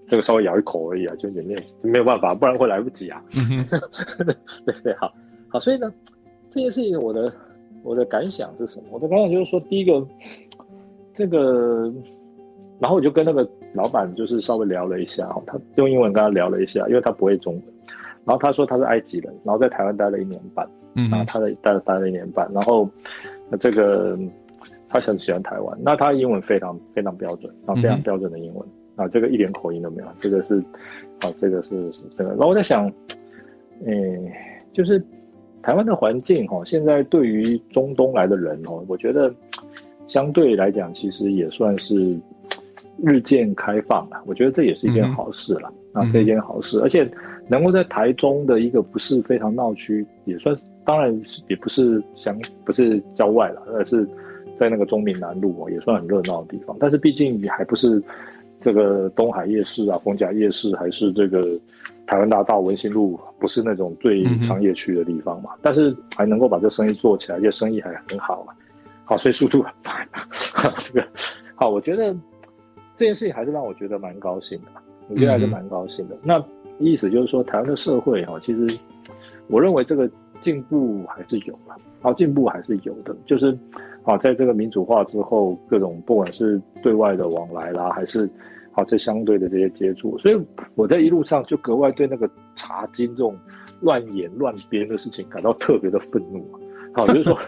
[0.08, 3.22] 这个稍微咬一口而已啊，就也没有没有办法，不然会来不及啊。
[4.66, 5.14] 对对，好
[5.48, 5.92] 好，所以呢，
[6.50, 7.32] 这件事情我的
[7.84, 8.86] 我的感想是什么？
[8.90, 10.04] 我的感想就是说，第一个，
[11.14, 11.92] 这个，
[12.80, 17.62] 然后我就跟那个老板就是稍微聊了一下，他用英文跟他聊了一下，因为他不会中文。
[18.26, 22.88] 然后他说他是埃及人，然后在台湾待了一年半，嗯，然后他在待了待了一年半，然后
[23.60, 24.18] 这个
[24.88, 30.58] 他很喜欢台湾，那他英文非常非常标准，啊，非常标准的英文，啊，这个一点口音都没有，这个是，
[31.20, 32.30] 啊，这个是是这个。
[32.30, 32.90] 然后我在想，
[33.84, 34.32] 诶，
[34.72, 34.98] 就是
[35.62, 39.30] 台湾的环境哈，现在对于中东来的人哦，我觉得
[40.06, 42.18] 相对来讲其实也算是
[43.02, 47.10] 日渐开放了，我觉得这也是一件好事了，啊，这一件好事，而且。
[47.46, 51.14] 能够在台中的一个不是非常闹区，也算是，当然
[51.46, 52.34] 也不是乡，
[52.64, 54.08] 不是郊外了，而是
[54.56, 56.74] 在那个中民南路哦，也算很热闹的地方。
[56.80, 58.02] 但是毕竟也还不是
[58.62, 61.46] 这个东海夜市啊、逢甲夜市，还是这个
[62.06, 65.50] 台湾大道、文心路，不是那种最商业区的地方嘛。
[65.52, 68.56] 嗯、但是还能够把这生意做起来，而且生意还很好啊。
[69.04, 70.08] 好，所以速度很慢。
[70.76, 71.08] 这个
[71.54, 72.14] 好，我觉得
[72.96, 76.14] 这件事情还是让我觉得蛮高兴的，我觉得还是蛮高兴的。
[76.16, 76.44] 嗯、那。
[76.80, 78.76] 意思就是说，台湾的社会哈，其实
[79.46, 83.14] 我认为这个进步还是有了，好，进步还是有的。
[83.24, 83.56] 就是
[84.02, 88.28] 啊，在这个民主化之后，各种不管是对外的往来啦，还是
[88.72, 93.38] 好这相对的这些接触，所以我在一路上就格外对那个茶金这种
[93.80, 96.44] 乱演乱编的事情感到特别的愤怒。
[96.92, 97.38] 好，就是说，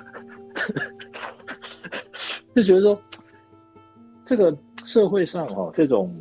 [2.57, 2.99] 就觉得说，
[4.25, 6.13] 这个社会上哈，这种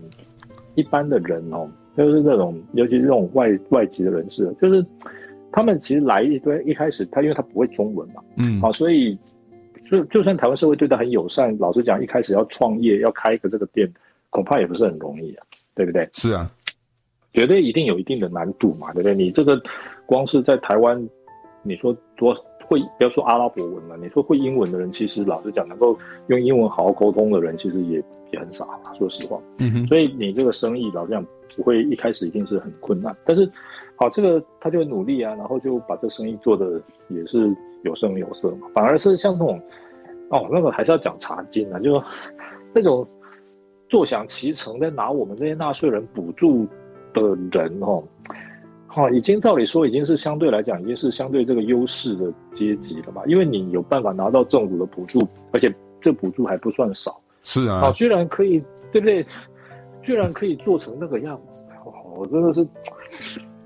[0.75, 1.67] 一般的人哦。
[1.97, 4.85] 就是这种，尤其是这种外外籍的人士，就是
[5.49, 9.17] 他们其实来一堆一开始他因为他不会中文嘛，嗯，好，所以
[9.89, 13.89] 就就算台湾社会对他很友善，老实讲，一开始要创业要开一个这个店，
[14.29, 16.09] 恐怕也不是很容易啊，对不对？
[16.11, 16.51] 是啊，
[17.31, 19.15] 绝对一定有一定的难度嘛，对不对？
[19.15, 19.57] 你这个
[20.05, 21.09] 光是在台湾，
[21.63, 22.35] 你说多。
[22.67, 25.97] 会不要说阿拉伯文了，你说会英文的人，其实老实讲，能够
[26.27, 28.67] 用英文好好沟通的人，其实也也很少。
[28.97, 33.49] 说实话，嗯哼，所以你这个生意老实讲不会一开始一定是很困难，但是
[33.95, 38.67] 好，这个他就努力啊，然后就把这生意做的也是有声有色嘛。
[38.73, 39.61] 反而是像那种
[40.29, 42.01] 哦，那个还是要讲茶金啊，就
[42.73, 43.07] 那种
[43.87, 46.65] 坐享其成在拿我们这些纳税人补助
[47.13, 48.03] 的人哦。
[48.95, 57.19] 哦，已经照理说已经是相对来讲已经是相对这个优势的阶级了嘛，因为你有办法拿到政府的补助，而且这补助还不算少。
[57.43, 59.25] 是啊，好，居然可以，对不对？
[60.01, 62.65] 居然可以做成那个样子，哦，我真的是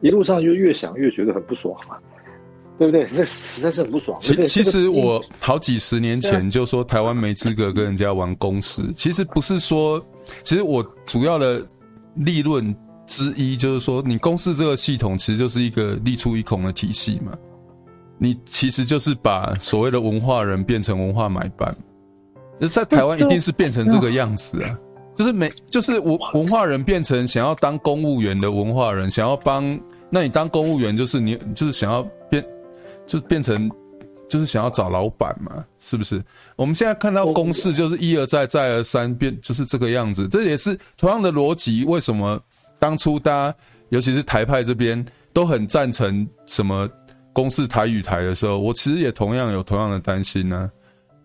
[0.02, 2.00] 一路上就越想越觉得很不爽啊，
[2.80, 3.06] 对不对？
[3.06, 4.18] 这实在是很不爽。
[4.20, 10.04] 其其实我好几十年前就说台湾没资格跟人家玩公司，其实不是说，
[10.42, 11.64] 其实我主要的
[12.16, 12.76] 利润。
[13.10, 17.34] 之一就是说，你公司这个系统其实就是一个立出一孔的体系嘛，
[18.20, 21.76] 你其实就是把所谓的文化人变成文化买办，
[22.72, 24.78] 在台湾一定是变成这个样子啊，
[25.16, 29.78] 就是没就是文文化人变成想要当公务员的文化人，想要帮，
[30.12, 32.46] 那你当公务员就是你就是想要变，
[33.08, 33.68] 就变成
[34.30, 36.24] 就是想要找老板嘛，是不是？
[36.56, 42.40] 我们现在看到公视就是一而再再而三变就是这个样子，这也是同样的逻辑，为什么？
[42.80, 43.58] 当初大家，
[43.90, 46.90] 尤其是台派这边，都很赞成什么
[47.34, 50.72] 公视台语台的时候，我其实也同样有同样的担心呢、啊，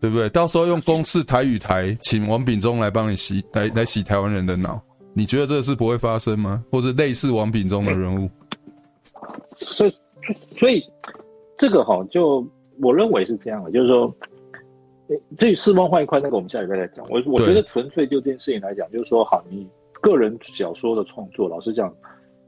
[0.00, 0.28] 对不对？
[0.28, 4.80] 到时候用公视台语台，请王炳忠来帮你洗，来来洗台湾人的脑，
[5.14, 6.62] 你觉得这个事不会发生吗？
[6.70, 8.28] 或者类似王炳忠的人物？
[9.57, 9.92] 所以，
[10.59, 10.84] 所以
[11.57, 12.46] 这个哈，就
[12.82, 14.14] 我认为是这样的，就是说，
[15.38, 17.07] 至于四方换一块，那个我们下礼拜再讲。
[17.09, 19.66] 我我觉得纯粹就这件事情来讲，就是说，好你。
[20.05, 21.90] 个人小说的创作，老实讲，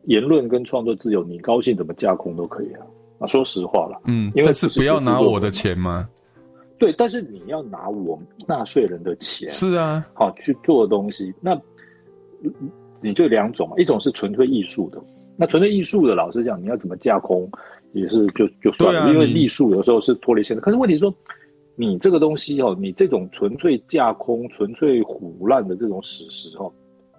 [0.05, 2.85] 言论跟创作自由，你高兴怎么架空都可以啊。
[3.19, 6.07] 啊，说实话了，嗯，因为是不要拿我的钱吗？
[6.79, 11.59] 对，但是你要拿我们纳税人的钱，是啊，好去做的东西，那
[13.01, 15.01] 你就两种嘛，一种是纯粹艺术的，
[15.35, 17.51] 那纯粹艺术的，老实讲，你要怎么架空
[17.95, 20.61] 也是就就算了，啊、因为艺术有时候是脱离现实。
[20.61, 21.15] 可是问题是说，
[21.75, 26.71] 你这个东西哦，你这种纯粹架空、纯粹胡乱的这种史实哦。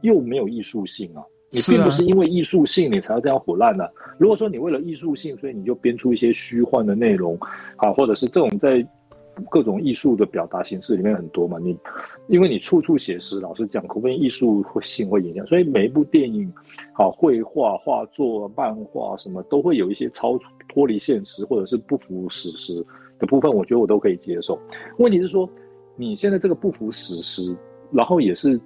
[0.02, 1.24] 又没有艺术性啊！
[1.50, 3.90] 你并不是因为艺术性你才要这样唬烂的。
[4.18, 7.40] 如果说你为了艺术性，所以你就编出一些虚幻的内容，
[7.78, 8.86] 啊，或者是这种在
[9.50, 11.78] 各种艺术的表达形式里面很多嘛，你
[12.28, 16.52] 因为你处处写实，老实讲，可能艺术性会影响，所以每一部电影，
[16.92, 20.38] 好，绘画、画作、漫画什么都会有一些超
[20.68, 22.86] 脱离现实或者是不符史实
[23.20, 24.60] 的部分，我觉得我都可以接受。
[24.98, 25.50] 问题是说，
[25.96, 27.56] 你现在这个不符史实，
[27.90, 28.60] 然后也是。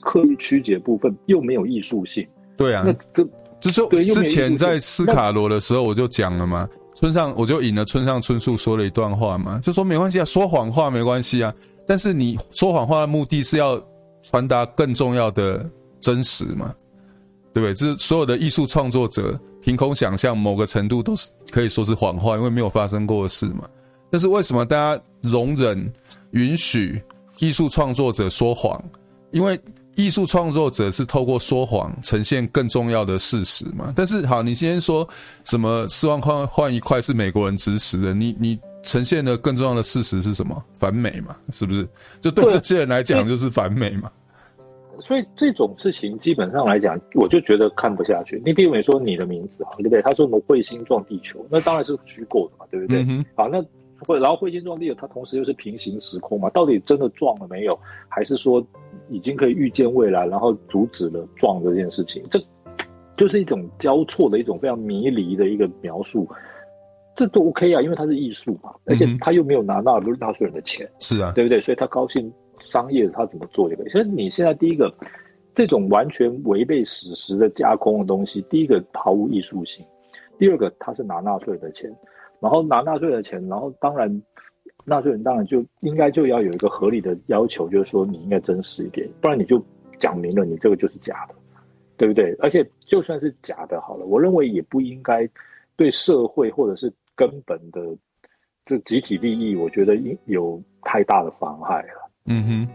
[0.00, 2.26] 刻意曲解部分又没有艺术性，
[2.56, 3.26] 对啊，那这
[3.60, 11.52] 就是之前在斯卡罗的时候我就讲了嘛，村上我就引了村上春树说了一段话嘛，就说没关系啊，说谎话没关系啊，
[11.86, 13.82] 但是你说谎话的目的是要
[14.22, 15.68] 传达更重要的
[16.00, 16.74] 真实嘛，
[17.54, 17.74] 对不对？
[17.74, 23.68] 就是所有的艺术创作者凭空想象某个程度都是可以说是谎话，因为没有发生过的事嘛。
[24.10, 25.92] 但是为什么大家容忍、
[26.30, 27.02] 允许
[27.40, 28.82] 艺术创作者说谎？
[29.32, 29.58] 因为
[29.96, 33.92] 艺术创作者是透过说谎呈现更重要的事实嘛。
[33.96, 35.06] 但是好，你今天说
[35.44, 40.62] 什么四万块换一块是美国人指使的，你你呈现的更重要的事实是什么？
[40.74, 41.88] 反美嘛，是不是？
[42.20, 44.10] 就对这些人来讲就是反美嘛。
[45.00, 48.40] 所以这种事情基本上来讲，我就觉得看不下去。
[48.44, 50.00] 你比如说你的名字，对不对？
[50.02, 53.02] 他说什么彗星撞地球，那当然是虚构的嘛，对不对？
[53.08, 53.64] 嗯、好，那。
[54.06, 56.50] 会，然后彗星撞地球，它同时又是平行时空嘛？
[56.50, 57.80] 到底真的撞了没有？
[58.10, 58.62] 还是说
[59.08, 62.22] 已经可以预见未来，然后阻止了撞这件事情？
[62.30, 62.40] 这
[63.16, 66.28] 就是一种交错的一种非常迷离的一个描述。
[67.14, 71.60] 这都 OK 啊，因为它是艺术嘛，而且他又没有拿纳纳税人的钱，是啊，对不对？
[71.60, 73.84] 所以他高兴商业他怎么做这个？
[73.84, 74.92] 其实你现在第一个
[75.54, 79.82] 这种完全违背史实的架空的东西，第一个毫无艺术性，
[80.38, 81.90] 第二个他是拿纳税人的钱。
[82.38, 84.22] 然后拿纳税的钱，然后当然，
[84.88, 89.60] 纳税人当然就应该就要有一个合理的要求，就是说你应该真实一点，不然你就
[89.98, 91.34] 讲明了你这个就是假的，
[91.96, 92.32] 对不对？
[92.38, 95.28] 而且就算是假的，好了，我认为也不应该
[95.74, 97.84] 对社会或者是根本的
[98.64, 102.10] 这集体利益，我觉得有太大的妨害了。
[102.26, 102.68] 嗯哼，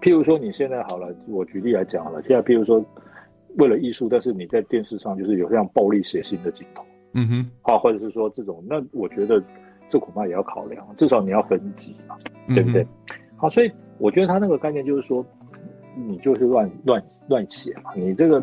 [0.00, 2.84] 譬如说你现在好了，我举例来讲好了，现在譬如说
[3.58, 6.84] 为了艺术，但是你在电视上就是有这样暴力血腥的镜头。
[7.14, 9.42] 嗯哼，好，或者是说这种，那我觉得
[9.92, 12.16] 这恐怕也要考量，至少你要分级嘛，
[12.54, 12.82] 对不对？
[12.82, 12.88] 嗯、
[13.36, 15.22] 好，所以我觉得他那个概念就是说，
[15.94, 18.42] 你就是乱乱乱写嘛，你这个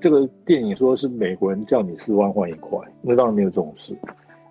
[0.00, 3.92] 这个电影说是美国人叫你四万换一块，那当然没有这种事，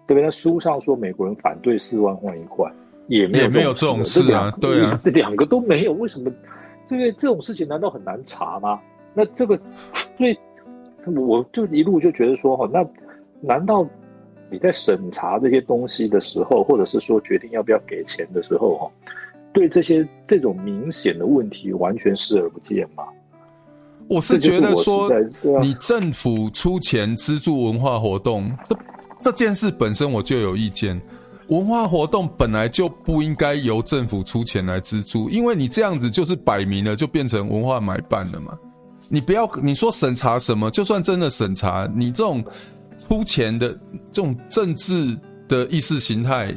[0.05, 0.21] 对不对？
[0.21, 2.71] 那书上说美国人反对四万换一块，
[3.07, 6.31] 也没有没有这种事啊，对啊， 这两个都没有，为什么？
[6.87, 8.79] 这个这种事情难道很难查吗？
[9.15, 9.59] 那这个
[10.15, 10.37] 所以。
[11.17, 12.83] 我就一路就觉得说哈，那
[13.39, 13.87] 难道
[14.49, 18.91] 你在审查这些东西的时候，或者是说决定要不要给钱的时候哈，
[19.51, 23.03] 对这些这种明显的问题完全视而不见吗？
[24.07, 25.09] 我是觉得说，
[25.61, 28.77] 你政府出钱资助文化活动，这
[29.19, 31.01] 这件事本身我就有意见。
[31.47, 38.57] 文化活动本来就不应该由政府出钱来资助，因为你这样子就是摆明了就变成文化买办了嘛。
[39.09, 42.43] 你不要你说审查什么，就算真的审查，你这种
[42.97, 43.69] 出钱的
[44.11, 45.17] 这种政治
[45.47, 46.55] 的意识形态，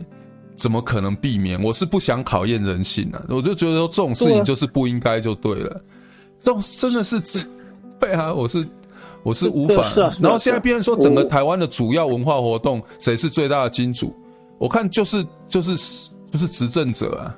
[0.57, 1.63] 怎么可能避免？
[1.63, 5.81] 我是不想考验人性啊，我就觉得说这种事情就是不应该就对了。
[6.41, 7.21] 这种真的是
[7.99, 8.67] 对啊，我是
[9.23, 9.93] 我是无法。
[10.21, 14.15] 然后现在别人说整个台湾的主要文化活动，谁是最大的金主？
[14.59, 15.77] 我看就是就是
[16.31, 17.37] 就是执政者啊。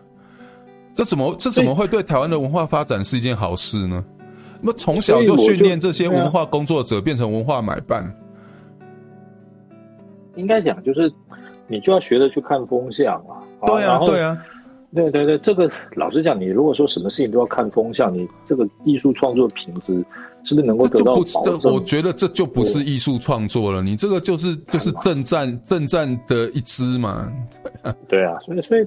[0.95, 4.05] 这怎么这怎么会对台湾的文化发展是一件好事呢？
[4.61, 8.05] 那么从小就训练这些文化工作者变成文化买办，
[10.41, 11.13] 应该讲就是
[11.69, 13.39] 你就要学着去看风向啊。
[13.67, 14.39] 对啊，对啊，
[14.95, 20.05] 对对对，这个老实讲，你如果说什么事情都要看风向，你这个艺术创作品质
[20.43, 21.73] 是不是能够得到保证？
[21.73, 27.31] 我觉得这就不是艺术创作了，你这个就是就是正战正战的一支嘛。
[28.09, 28.87] 对啊，所以所以，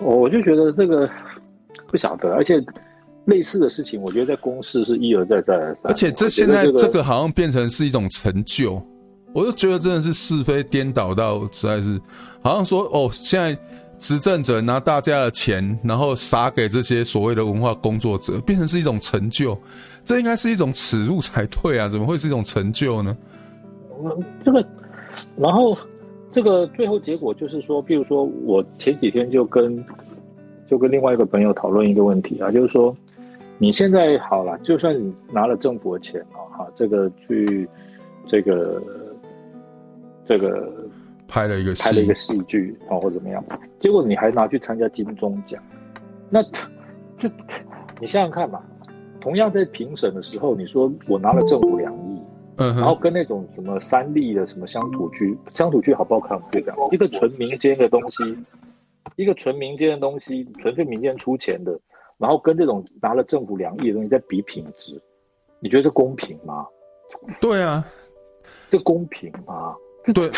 [0.00, 1.08] 我就觉得这个
[1.88, 2.62] 不晓得，而且。
[3.26, 5.84] 类似的事情，我觉得在公司是一而再再而三。
[5.84, 8.78] 而且这现在这个好像变成是一种成就，
[9.34, 12.00] 我就觉得真的是是非颠倒到实在是，
[12.40, 13.58] 好像说哦，现在
[13.98, 19.58] 执政者拿大家的钱，然后撒给这些所谓的文化工作者，变成是一种成就，
[20.04, 21.88] 这应该是一种耻辱才对啊！
[21.88, 23.16] 怎么会是一种成就呢？
[24.02, 24.64] 嗯，这个，
[25.36, 25.76] 然后
[26.32, 29.84] 这个最后结果就是说，比如说我前几天就跟
[30.70, 32.96] 就跟另外一个朋友讨论一个问题啊，就是说。
[33.56, 37.68] 你现在好了，就算你拿了政府的钱啊，哈，这个去，
[38.26, 38.82] 这个，
[40.26, 40.72] 这个
[41.28, 43.44] 拍了一个拍了一个戏剧啊，或怎么样，
[43.78, 45.62] 结果你还拿去参加金钟奖，
[46.30, 46.42] 那
[47.16, 47.28] 这
[48.00, 48.62] 你想想看嘛，
[49.20, 52.22] 同样在评审的时候，你说我拿了政府两亿，
[52.56, 56.40] 嗯，然后跟那种什么三立的什么乡土剧，乡土剧好不好看？
[56.50, 56.74] 对吧？
[56.90, 58.22] 一个纯民间的东西，
[59.16, 61.78] 一个纯民间的东西，纯粹民间出钱的。
[62.16, 65.00] 然后跟这种拿了政府两亿的东西在比品质，
[65.58, 66.64] 你觉得这公平吗？
[67.40, 67.84] 对啊，
[68.70, 69.74] 这公平吗？
[70.12, 70.30] 对，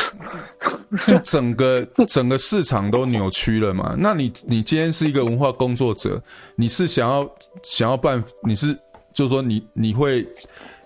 [1.07, 3.95] 就整个 整个市场都扭曲了嘛。
[3.99, 6.23] 那你你今天是一个文化工作者，
[6.55, 7.29] 你是想要
[7.63, 8.73] 想要办，你是
[9.13, 10.27] 就是说你你会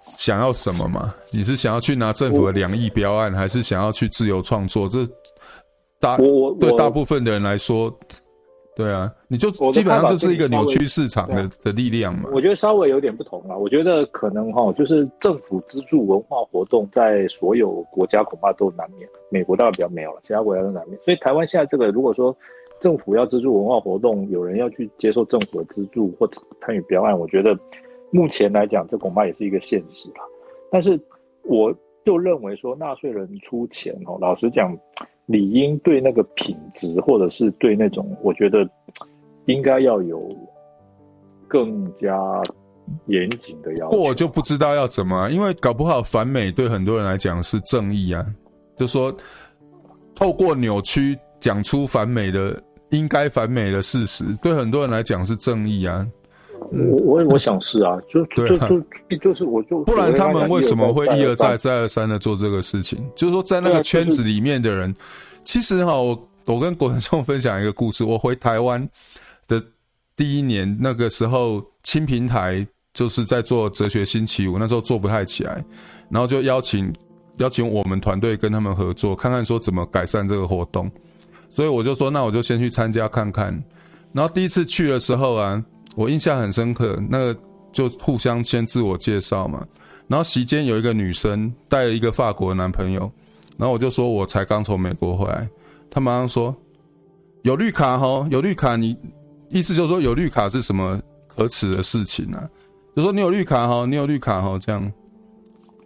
[0.06, 1.14] 想要什么嘛？
[1.30, 4.88] 你是想要去拿政府的两亿标案，还是想要去自由创作？
[4.88, 5.06] 这
[5.98, 6.16] 大
[6.58, 7.94] 对大部分的人来说。
[8.80, 12.30] 对啊，你就基本上就是一个扭曲市场的的力量嘛。
[12.32, 13.54] 我觉得稍微有点不同啊。
[13.56, 19.06] 我觉得可能哈，就是政府资助文化活动，在所有国家恐怕都难免。
[19.28, 20.98] 美国当然比较没有了，其他国家都难免。
[21.04, 22.34] 所以台湾现在这个，如果说
[22.80, 27.54] 政府要资助文化活动，有人要去接受政府的资助或者参与标案，我觉得
[28.10, 30.22] 目前来讲，这恐怕也是一个现实啦。
[30.70, 30.98] 但是
[31.42, 31.74] 我
[32.04, 34.74] 就认为说，纳税人出钱哦，老实讲。
[35.30, 38.68] 理应对那个品质，或者是对那种，我觉得
[39.46, 40.20] 应该要有
[41.46, 42.18] 更加
[43.06, 43.96] 严谨的要求。
[43.96, 48.26] 过就不知道要怎么，因为搞不好反美对很多人来讲是正义啊，
[48.76, 49.14] 就说
[50.16, 52.60] 透过扭曲讲出反美的
[52.90, 56.04] 应该反美的事实，对很多人来讲是正义啊。
[56.72, 63.04] 我我我想是啊，就就就就就是我就不然他们为什么会一而再再而三的做这个事情？
[63.16, 64.94] 就是说在那个圈子里面的人，
[65.44, 68.04] 其实哈，我我跟国成兄分享一个故事。
[68.04, 68.88] 我回台湾
[69.48, 69.60] 的
[70.14, 72.64] 第一年，那个时候青平台
[72.94, 75.64] 就是在做哲学星期五，那时候做不太起来，
[76.08, 76.92] 然后就邀请
[77.38, 80.88] 邀请我们团队跟他们合作，看看说怎么改善这个活动。
[81.50, 83.48] 所以我就说，那我就先去参加看看。
[84.12, 85.60] 然后第一次去的时候啊。
[85.96, 87.40] 我印象很深刻，那个
[87.72, 89.66] 就互相先自我介绍嘛，
[90.06, 93.10] 然后席间有一个女生带了一个法国男朋友，
[93.56, 95.48] 然后我就说我才刚从美国回来，
[95.90, 96.54] 他马上说
[97.42, 98.96] 有绿卡齁，有绿卡，你
[99.50, 102.48] 意思就是说有绿卡是什么可耻的事情啊？
[102.96, 104.92] 就说你有绿卡齁，你有绿卡齁，这样，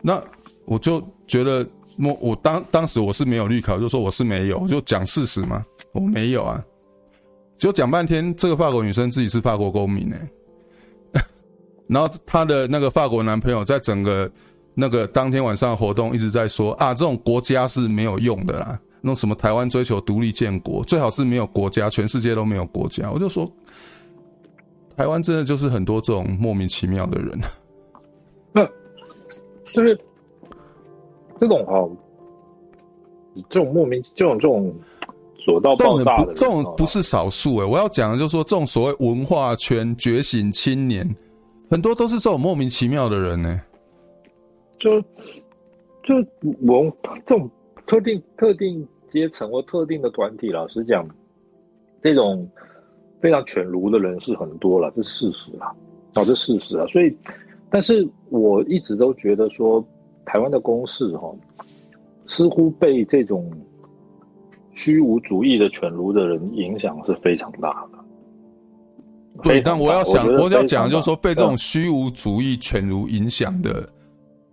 [0.02, 0.22] 那
[0.64, 1.66] 我就觉得
[1.98, 6.62] 我我当当时我是没有绿卡，我就说我是没有，我就讲事实嘛，我没有啊。
[7.56, 10.16] 就讲半天，这个法国女生自己是法国公民呢，
[11.86, 14.30] 然后她的那个法国男朋友在整个
[14.74, 23.10] 那个当天晚上活动一直在说啊，这种国家是没有用的啦，那什么台湾追求独立建国，最好是没有国家，全世界都没有国家。
[23.10, 23.50] 我就说，
[24.96, 27.38] 台湾真的就是很多这种莫名其妙的人。
[28.52, 28.64] 那
[29.64, 29.98] 就是
[31.40, 31.88] 这种哈，
[33.48, 34.74] 这种莫名这种这种。
[35.44, 37.64] 左到爆炸的，这种不是少数诶。
[37.64, 41.06] 我要讲的就是说，这种所谓文化圈觉醒青年，
[41.70, 43.60] 很多都是这种莫名其妙的人呢。
[44.78, 44.98] 就
[46.02, 46.14] 就
[46.62, 46.90] 文
[47.26, 47.50] 这种
[47.86, 51.06] 特定特定阶层或特定的团体，老实讲，
[52.02, 52.48] 这种
[53.20, 55.70] 非常犬儒的人是很多了，这是事实啊，
[56.14, 56.86] 这是事实啊。
[56.86, 57.14] 所以，
[57.68, 59.84] 但是我一直都觉得说，
[60.24, 61.30] 台湾的公视哈，
[62.26, 63.46] 似乎被这种。
[64.74, 67.98] 虚无主义的犬儒的人影响是非常大的。
[69.42, 73.88] 对，但我要想，我要讲的就是说，被这种虚无主义犬儒影响的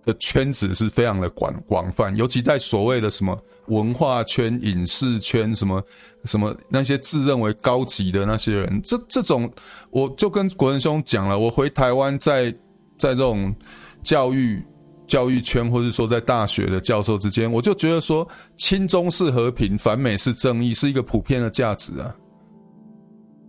[0.06, 5.84] 的圈子是非常的广广泛，尤其在所谓的什么文化圈、影视圈，什么
[6.26, 9.52] 什么那些自认为高级的那些人，这这种，
[9.90, 12.52] 我就跟国仁兄讲了，我回台湾，在
[12.98, 13.54] 在这种
[14.02, 14.64] 教育。
[15.12, 22.16] 教育圈，或者说在大学的教授之间，我就觉得说，亲中是和平，反美是正义，是一个普遍的价值啊。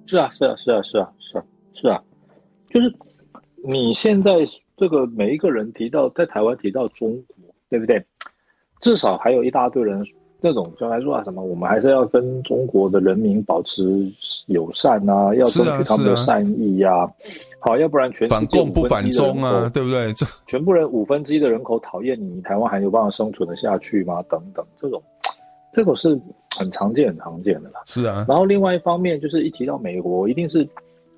[0.09, 2.03] 是啊，是啊，是啊，是啊，是啊，是啊，
[2.69, 2.93] 就是
[3.63, 4.45] 你现在
[4.77, 7.37] 这个每一个人提到在台湾提到中国，
[7.71, 8.05] 对不对？
[8.81, 10.05] 至少还有一大堆人。
[10.43, 14.11] 这种就来说啊，什么我们还是要跟中国的人民保持
[14.47, 16.99] 友善啊，要争取他们的善意呀、啊。
[16.99, 17.11] 啊啊、
[17.61, 20.13] 好，要不然全反共不反中啊，对不对？
[20.15, 24.21] 这全部人五分之一的人口讨厌你，台湾还有办法生存的下去吗？
[24.29, 25.01] 等等，这种
[25.73, 26.21] 这种是
[26.59, 27.81] 很常见、很常见的啦。
[27.87, 28.27] 是啊。
[28.29, 30.69] 然后另外一方面就是一提到美国，一定是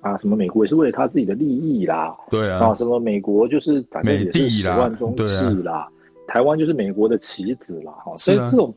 [0.01, 2.15] 啊，什么美国也是为了他自己的利益啦。
[2.29, 2.59] 对啊。
[2.59, 5.23] 啊，什么美国就是反正也是始乱终弃
[5.63, 5.87] 啦，啦
[6.27, 7.91] 台湾就是美国的棋子啦。
[8.05, 8.71] 哈，所以这种。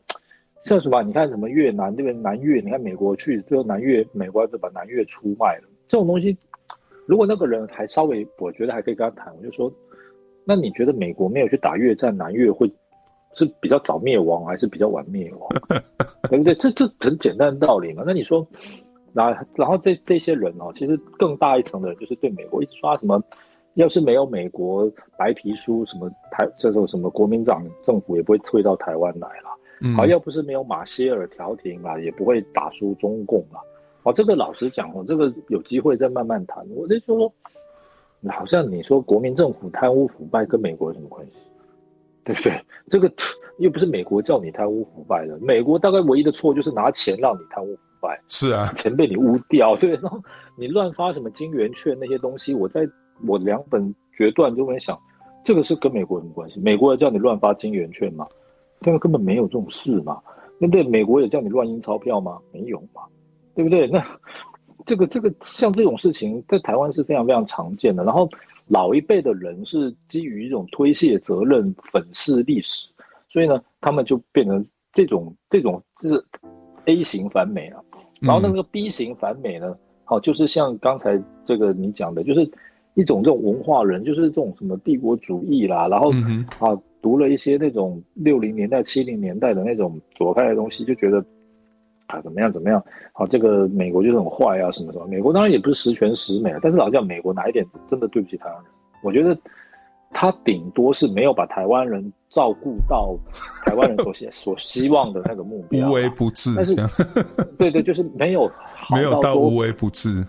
[0.65, 1.01] 像什么？
[1.03, 2.61] 你看什么越南这边南越？
[2.61, 5.69] 你看美国去最后南越，美国就把南越出卖了。
[5.87, 6.37] 这种东西，
[7.05, 9.33] 如果那个人还稍微，我觉得还可以跟他谈。
[9.37, 9.71] 我就说，
[10.43, 12.71] 那你觉得美国没有去打越战，南越会
[13.33, 15.49] 是比较早灭亡，还是比较晚灭亡？
[16.29, 16.53] 对不对？
[16.55, 18.03] 这这很简单的道理嘛。
[18.05, 18.45] 那你说，
[19.13, 23.23] 然后然后这这些人哦，其实更大一层的人就是对美国一直说什么，
[23.75, 29.49] 要是没有美国白皮书，什么台这种什么国民党政府也不会退到台湾来了。
[29.97, 33.57] 好，要不是没有马歇尔调停啊，也不会打输中共啊。
[34.03, 36.65] 好，这个老实讲，我这个有机会再慢慢谈。
[36.75, 37.31] 我就说，
[38.29, 41.33] 好像你说国民政府贪污腐败跟美国有什么关系？
[42.23, 42.61] 对不对？
[42.89, 43.11] 这个
[43.57, 48.21] 又不是美国叫你贪污腐败的，美国大概唯一的错就是拿钱让你贪污腐败。
[48.27, 49.91] 是啊， 钱被你污掉，对。
[49.91, 50.21] 然 后
[50.57, 52.87] 你乱发什么金圆券那些东西，我在
[53.25, 54.97] 我两本决断中会想。
[55.41, 56.59] 这个是跟美国有什么关系？
[56.59, 58.27] 美国要叫你乱发金圆券吗？
[58.81, 60.19] 根本根本没有这种事嘛。
[60.57, 62.37] 那对美国也叫你乱印钞票吗？
[62.51, 63.03] 没有嘛，
[63.55, 63.87] 对不对？
[63.87, 64.05] 那
[64.85, 68.03] 这个这个像这种事情在台湾是非常非常常见的。
[68.03, 68.29] 然后
[68.67, 72.87] 老一辈的人是基于一种推卸责任、粉饰历史，
[73.29, 76.23] 所以呢，他们就变成这种这种是
[76.85, 77.81] A 型反美啊。
[78.19, 79.73] 然后那个 B 型反美呢，
[80.03, 82.51] 好，就是像刚才这个你讲的，就是
[82.93, 86.11] 一种这种文化人，就是这种什么帝国主义啦，然后
[86.59, 86.79] 啊。
[87.01, 91.23] 读了一些那种六零年代、七零年代的那种左派的东西，就觉得
[92.07, 92.83] 啊怎么样怎么样，
[93.13, 95.07] 好，这个美国就是很坏啊什么什么。
[95.07, 98.65] 美国当然也不是十全十美，但是老实讲，美国哪一点真的对不起台湾人？
[99.01, 99.33] 我觉得
[100.11, 103.17] 他顶多是没有把台湾人照顾到
[103.65, 106.53] 台湾人所希 所希望的那个目标，无微不至。
[106.53, 106.75] 但是
[107.57, 108.51] 对对，就是没有
[108.91, 110.21] 没有到无微不至。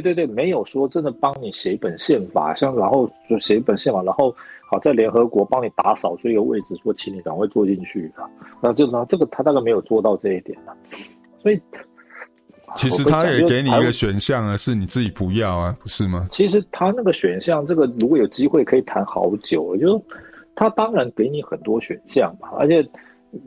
[0.00, 4.34] 对对对，没有说真的帮你写一本宪法，像然后就写一本宪法，然后。
[4.72, 8.24] 好，在联合国帮你打扫出一个位置，说请你赶快坐进去啊。
[8.62, 10.72] 那就呢，这个他大概没有做到这一点呢。
[11.42, 11.60] 所以，
[12.74, 16.26] 其实他也给你一个选项啊，是你自己不要啊，不是吗？
[16.30, 19.76] 其实他那个选项，这个如果有机会可以谈好久。
[19.76, 20.04] 就是
[20.54, 22.82] 他当然给你很多选项嘛，而且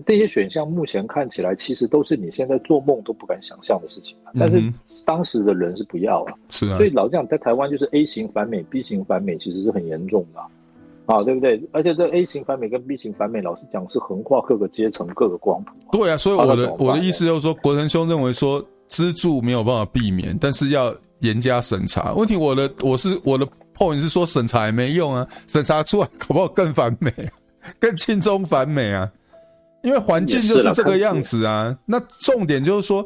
[0.06, 4.16] 这些选项目前看起来，其实都是你现在做梦都不敢想象的事情。
[4.38, 4.62] 但是
[5.06, 6.74] 当时的人是不要啊，是啊。
[6.74, 10.42] 所以老这样在台湾就是 A 型反美，B 型反美，其实是很严重的。
[11.06, 11.62] 啊，对不对？
[11.72, 15.72] 而且这 A 型反美跟 B 型反美，老实讲是横跨各个阶层、各个光谱。
[15.92, 22.12] 对啊，所以我的我的意思就是说，国成兄认为说资助没有办法避免，但是要严加审查。
[22.16, 27.14] 问题我的我是我的 point 是说审查也没用啊，审查出来搞不好更反美，
[27.80, 29.08] 更亲中反美啊，
[29.86, 31.78] 因为环境就是这个样子啊。
[31.86, 33.06] 那重点就是说。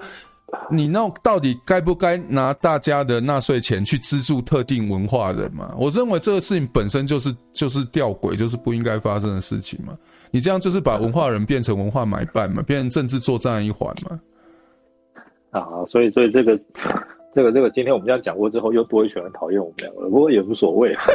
[0.72, 5.72] 你那到底该不该拿大家的纳税钱去资助特定文化人嘛？
[5.78, 9.96] 我认为这个事情本身就是就是吊诡，就是不应该发生的事情嘛。
[10.32, 14.20] 你这样就是把文化人变成文化买办嘛，变成政治作战一环嘛。
[15.52, 16.60] 啊，所以所以这个
[17.36, 20.96] 这个这个，今天我们这样讲过之后，又多一群人讨厌我们两个，不过也无所谓。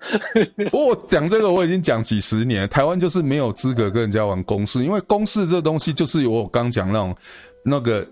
[0.72, 7.14] 我讲这个我已经讲几十年，台湾就是没有资格跟人家玩公式，因为公式这东西就是有我刚讲那种
[7.64, 8.06] 那个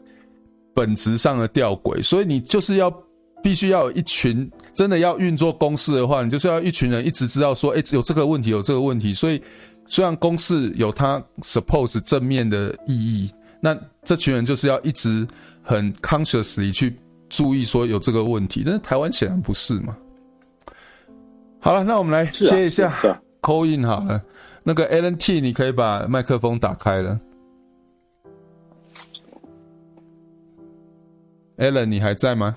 [0.74, 2.92] 本质上的吊诡，所以你就是要
[3.42, 9.14] 必须要有一群真的要运作公式的话，你就是要一群人一直知道说，哎，有这个问题，有这个问题。
[9.14, 9.42] 所以
[9.86, 13.30] 虽然公式有它 suppose 正面的意义，
[13.62, 13.74] 那
[14.04, 15.26] 这群人就是要一直
[15.62, 16.94] 很 consciously 去
[17.30, 19.96] 注意说有这个问题，但是台湾显然不是嘛。
[21.60, 22.92] 好了，那我们来接一下
[23.42, 24.22] call in 好了。
[24.62, 27.18] 那个 Alan T，你可以把麦克风打开了。
[31.56, 32.54] Alan，你还在吗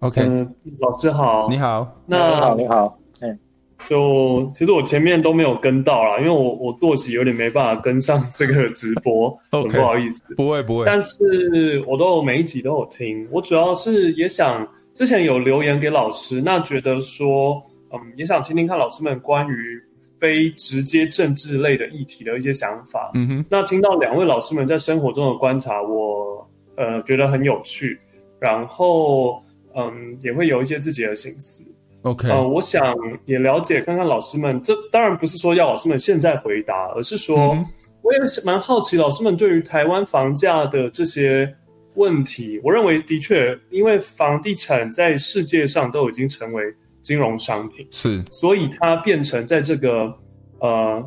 [0.00, 3.38] ？OK，嗯，老师好，你好，那你好，你好，嗯，
[3.86, 17.62] 就其实我前面都没有跟到啦，因为我我作息有点没办法跟上这个直播， OK，不好意思，不会不会，但是我都有每一集都有听，我主要是也想之前有留言给老师，那觉得说。
[17.92, 19.82] 嗯，也想听听看老师们关于
[20.20, 23.10] 非直接政治类的议题的一些想法。
[23.14, 27.98] 嗯哼，那听到两位老师们在生活中的观察，我呃觉得很有趣，
[28.38, 29.42] 然后
[29.74, 31.64] 嗯也会有一些自己的心思。
[32.02, 37.66] OK，呃，我想也了解看看老师们，这当然不是说要老师们现在回答，而是说、嗯、
[38.02, 41.52] 我也是蛮好奇老师们对于台湾房价的这些
[41.94, 42.60] 问题。
[42.62, 46.62] 我认为的确，因为房地产在世界上都已经成为。
[47.02, 50.14] 金融商品是，所以它变成在这个
[50.58, 51.02] 呃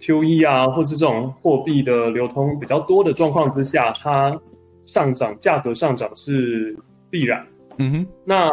[0.00, 4.38] QE 啊，或是这种货币的流通比较多的状况之下，它
[4.84, 6.76] 上涨，价格上涨是
[7.10, 7.46] 必然。
[7.78, 8.50] 嗯哼，那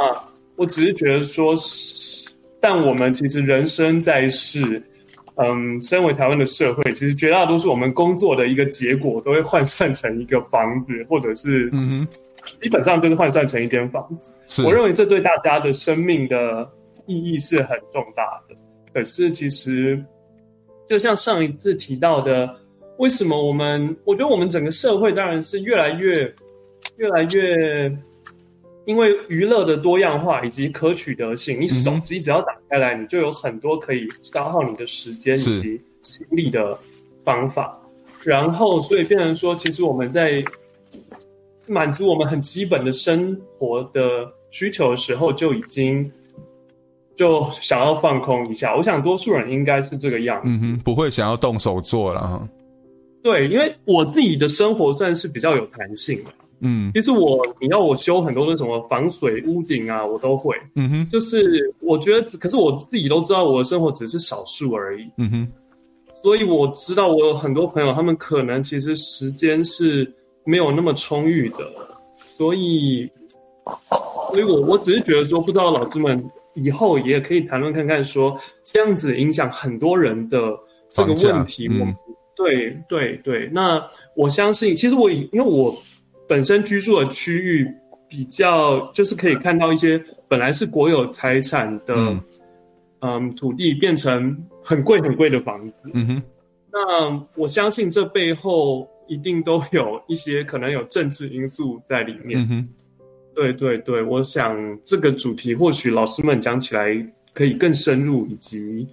[0.55, 1.53] 我只是觉得说，
[2.61, 4.81] 但我们其实人生在世，
[5.35, 12.07] 嗯，身为台湾的社会，其实绝大多数我们工作的一个结果，都会换算成一个房子，或者是嗯哼。
[12.61, 16.69] 基本上就是换算成一间房子，我认为这对大家的生命的
[17.05, 18.55] 意义是很重大的。
[18.93, 20.03] 可是其实，
[20.87, 22.49] 就像上一次提到的，
[22.97, 23.95] 为什么我们？
[24.03, 26.33] 我觉得我们整个社会当然是越来越、
[26.97, 27.91] 越来越，
[28.85, 36.77] 因为娱乐的多样化以及可取得性，你手机只要打开来，你就有很多可以消耗你的时间以及精力的
[37.23, 37.79] 方法。
[38.23, 40.43] 然后，所以变成说，其实我们在。
[41.69, 44.01] 满足我们很基本的生活的
[44.49, 46.11] 需求的时候，就已经
[47.15, 48.75] 就想要放空一下。
[48.75, 52.49] 我想多数人应该是这个样子，嗯哼，不会想要动手做了哈。
[53.21, 56.31] 对，因为我自己的生活算是比较有弹性的，
[56.61, 60.55] 嗯，其实我你要我修很多的什么防水屋顶啊，我都会。
[60.75, 65.05] 嗯哼，就是我觉得，可是我自己都知道，我的生活只是少数而已。
[65.17, 65.47] 嗯哼，
[66.23, 70.11] 所以我知道我有很多朋友，他们可能其实时间是
[70.49, 71.59] 没有那么充裕的，
[72.17, 73.09] 所以，
[74.31, 76.23] 所以我我只是觉得说，不知道老师们
[76.55, 80.39] 以后也可以谈论看看，说这样子影响很多人的
[80.91, 81.67] 这个问题。
[81.69, 81.95] 嗯。
[82.35, 83.85] 对对对，那
[84.15, 85.77] 我相信，其实我因为我
[86.25, 87.67] 本身居住的区域
[88.07, 92.21] 比较，就是可以看到一些本来是国有财产的，嗯，
[93.01, 95.91] 嗯，土地变成很贵很贵的房子。
[95.93, 96.23] 嗯哼，
[96.71, 102.67] 那我相信这背后一定都有一些可能有政治因素在里面。
[103.35, 106.95] 对对对，我想这个主题或许老师们讲起来
[107.33, 108.87] 可以更深入，以及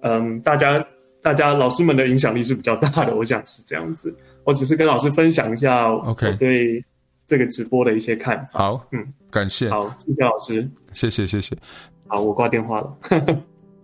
[0.00, 0.82] 嗯，大家。
[1.20, 4.16] 大家老师们的影响力是比较大的，我想是这样子。
[4.44, 6.80] 我只是跟老师分享一下我对
[7.26, 8.60] 这个直播的一些看法。
[8.60, 9.68] 好，嗯，感谢。
[9.68, 11.56] 好，谢谢老师，谢谢谢谢。
[12.06, 12.96] 好，我挂电话了。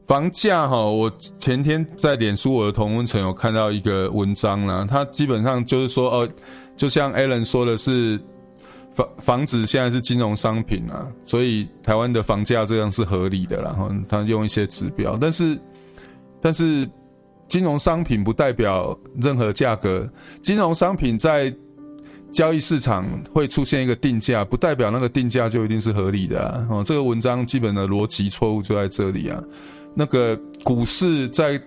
[0.07, 6.29] 房价哈，我前天在脸书我的同温层有看到一个文章啦，它基本上就是说，哦，
[6.77, 8.21] 就像 Alan 说的是，
[8.93, 13.61] 房房子现在是金融商品啊，所以台湾的房价这样是合理的。
[13.63, 15.59] 然后他用一些指标，但是，
[16.41, 16.89] 但是。
[17.47, 20.11] 金融商品不代表任何价格，
[20.43, 21.55] 金融商品在
[22.33, 26.67] 交易市场会出现一个定价，不代表那个定价就一定是合理的啊。
[26.71, 29.39] 哦，这个文章基本的逻辑错误就在这里啊。
[29.95, 31.61] 那个股市在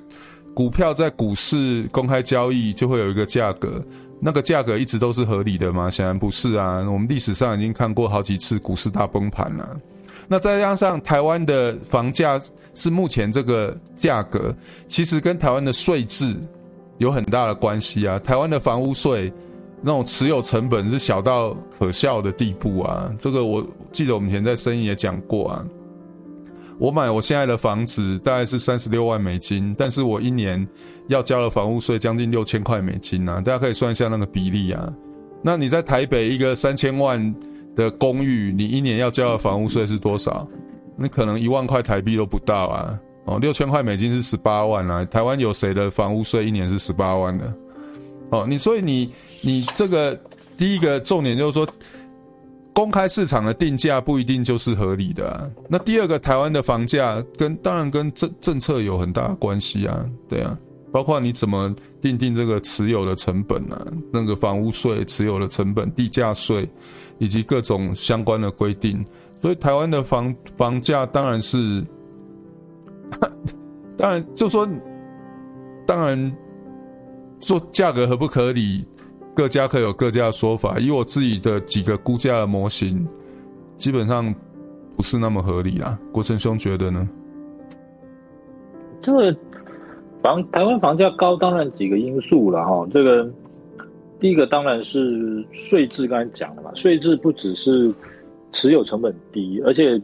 [0.53, 3.81] 股票在股市公开交易就会有一个价格，
[4.19, 5.89] 那个价格一直都是合理的吗？
[5.89, 6.79] 显然不是啊。
[6.89, 9.79] 我们历史上已经看过好几次股市大崩盘了。
[10.27, 12.41] 那再加上台湾的房价
[12.73, 14.53] 是目前这个价格，
[14.87, 16.35] 其实跟台湾的税制
[16.97, 18.19] 有很大的关系啊。
[18.19, 19.31] 台湾的房屋税
[19.81, 23.09] 那种持有成本是小到可笑的地步啊。
[23.19, 25.65] 这个我记得我们以前在生意也讲过啊。
[26.79, 30.65] 我买我现在的房子大概是三十六万美金，但是我一年
[31.07, 33.41] 要交的房屋税将近六千块美金啊。
[33.41, 34.93] 大家可以算一下那个比例啊。
[35.41, 37.35] 那你在台北一个三千万
[37.75, 40.47] 的公寓，你一年要交的房屋税是多少？
[40.97, 42.99] 你可能一万块台币都不到啊！
[43.25, 45.05] 哦，六千块美金是十八万啊！
[45.05, 47.53] 台湾有谁的房屋税一年是十八万的？
[48.31, 50.19] 哦，你所以你你这个
[50.57, 51.67] 第一个重点就是说，
[52.77, 55.49] 公开市场的定价不一定就是合理的啊。
[55.67, 60.55] 那第二个，台湾的房价跟当然跟政政策有很大的关系啊，对啊，
[60.91, 63.83] 包括你怎么定定这个持有的成本啊，
[64.13, 66.69] 那个房屋税持有的成本、地价税。
[67.19, 69.03] 以及各种相关的规定，
[69.41, 71.83] 所以台湾的房房价当然是，
[73.97, 74.69] 当然就说，
[75.83, 76.37] 当然
[77.39, 78.85] 说价格合不合理，
[79.38, 80.80] 各家可以有各家的说法。
[80.80, 83.07] 以我自己的几个估价的模型，
[83.77, 84.34] 基本上
[84.95, 85.95] 不是那么合理啦。
[86.11, 87.07] 国成兄觉得呢？
[88.99, 89.38] 这个
[90.23, 93.30] 房台湾房价高，当然几个因素了哈，这个。
[94.19, 97.93] 第一个当然是税制，刚才讲了嘛，税制不只是
[98.51, 100.01] 持有成本低，而且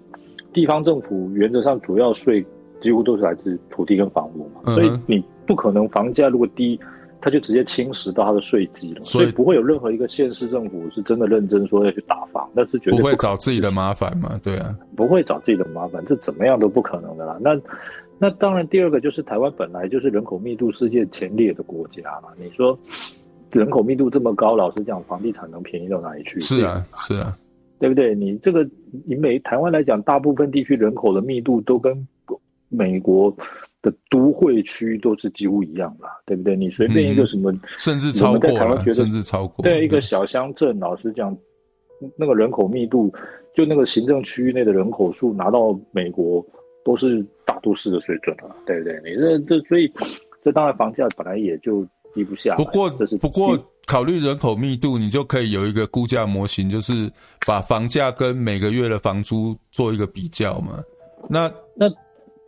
[0.53, 2.45] 地方政府原则上主要税
[2.79, 6.79] 几乎都是来自土地跟房屋嘛，嗯、所以你不可能房价如果低，
[7.23, 17.37] 它就直接侵蚀到他的税基了，所以不会有任何一个县市政府是真的认真说要去打房，那是绝对不，不会找自己的麻烦嘛，对啊，不会找自己的麻烦，这怎么样都不可能的啦。
[17.39, 17.57] 那
[18.19, 22.77] 那当然第二个就是台湾本来就是人口密度世界前列的国家嘛，你说。
[23.51, 26.39] 人口密度这么高，老实讲，房地产能便宜到哪里去？
[26.39, 27.37] 是啊，是啊，
[27.77, 28.15] 对不对？
[28.15, 28.67] 你这个
[29.05, 31.95] 以美台湾来讲，大部分地区人口的密度都跟
[32.67, 33.31] 美国
[33.83, 36.55] 的都会区都是几乎一样的，对不对？
[36.55, 41.37] 你随便一个什么，嗯、甚至超过，甚至超过，对一个小乡镇，老实讲，
[42.17, 43.13] 那个人口密度，
[43.53, 46.43] 就那个行政区域内的人口数，拿到美国
[46.83, 48.99] 都是大都市的水准了，对不对？
[49.05, 49.91] 你这这，所以
[50.43, 51.87] 这当然房价本来也就。
[52.15, 52.55] 低不下。
[52.57, 52.87] 不过，
[53.19, 53.57] 不过
[53.87, 57.11] 考虑人口密度，你就可以有一个估价模型，就是
[57.47, 60.79] 把房价跟每个月的房租做一个比较嘛。
[61.27, 61.87] 那那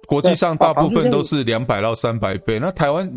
[0.07, 2.59] 国际上大部分都是两百到三百倍。
[2.59, 3.11] 那台湾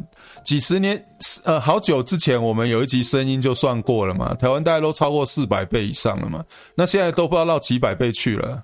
[0.44, 1.02] 几十年
[1.44, 4.35] 呃好久之前，我们有一集声音就算过了嘛。
[4.35, 6.44] 台湾大概都超过四百倍以上了嘛。
[6.74, 8.62] 那现在都不知道到几百倍去了。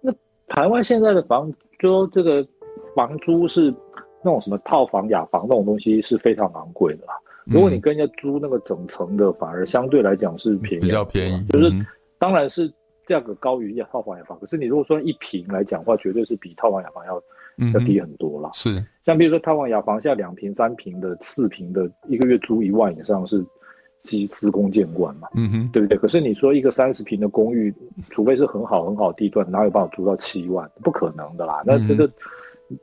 [0.00, 0.12] 那
[0.48, 2.46] 台湾现在的房，就说这个
[2.94, 3.74] 房租是。
[4.24, 7.14] 那种什么套房、雅房那种东西是非常昂贵的啦。
[7.44, 11.44] 如果你跟人家租那个整层的，反而相对来讲是便宜，比较便宜。
[11.48, 11.72] 就是
[12.20, 12.72] 当然是
[13.06, 17.22] 价格高于套房、雅房，可是你如果说一平来讲的话，绝对是比套房、雅房要
[17.72, 18.50] 要低很多啦。
[18.52, 23.44] 是，像比如说套房、雅房，现在两平、三平的、四平的，一个月租一万以上是
[24.04, 25.96] 司司空见惯嘛，嗯哼，对不对？
[25.98, 27.72] 可是你说一个三十平的公寓，
[28.10, 30.68] 除非是很好很好的地段，哪有办法租到七万？
[30.82, 32.10] 不可能的啦，那这个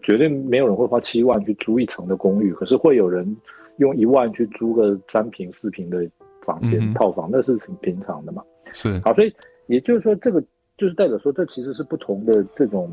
[0.01, 3.35] 绝对没有人会花七万去租一层的公寓，可是会有人
[3.77, 6.07] 用一万去租个三平四平的
[6.45, 8.43] 房间、嗯、套房，那是很平常的嘛。
[8.71, 9.33] 是，好，所以
[9.69, 10.41] 也就是说，这个
[10.77, 12.89] 就是代表说，这其实是不同的这种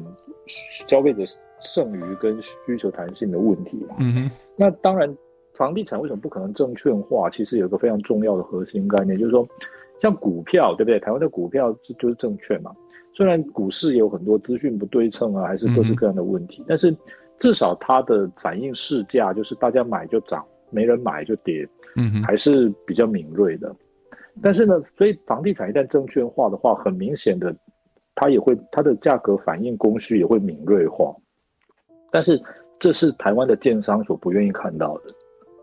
[0.46, 1.24] 消费者
[1.60, 3.96] 剩余跟需求弹性的问题嘛。
[3.98, 5.12] 嗯哼，那当然。
[5.58, 7.30] 房地产为什么不可能证券化？
[7.30, 9.48] 其实有一个非常重要的核心概念，就是说，
[10.02, 11.00] 像股票，对不对？
[11.00, 12.70] 台湾的股票就是证券嘛。
[13.14, 16.94] 虽然股市也有很多资讯不对称啊，还是各式各样的问题，嗯、但是
[17.38, 21.66] 至少它的反映市价，就是大家买就涨，没人买就跌，
[21.96, 23.74] 嗯，还是比较敏锐的。
[24.42, 27.54] 但是呢，所以房地产一旦证券化的话，很明显的，
[28.14, 31.14] 它也会它的价格反映供需也会敏锐化。
[32.10, 32.40] 但是
[32.78, 35.02] 这是台湾的建商所不愿意看到的。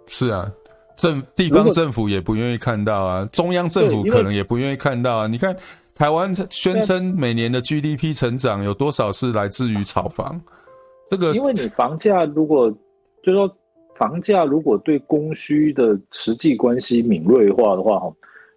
[0.07, 0.51] 是啊，
[0.95, 5.27] 政地方政府也不愿意看到啊，中央政府可能也不愿意看到啊。
[5.27, 5.55] 你看，
[5.95, 10.41] 台湾宣称每年的 GDP 成长有多少是来自于炒房？
[11.09, 12.71] 这个，因为你房价如果
[13.21, 13.57] 就是说
[13.95, 18.13] 房价如果对供需的实际关系敏锐化的话，哈，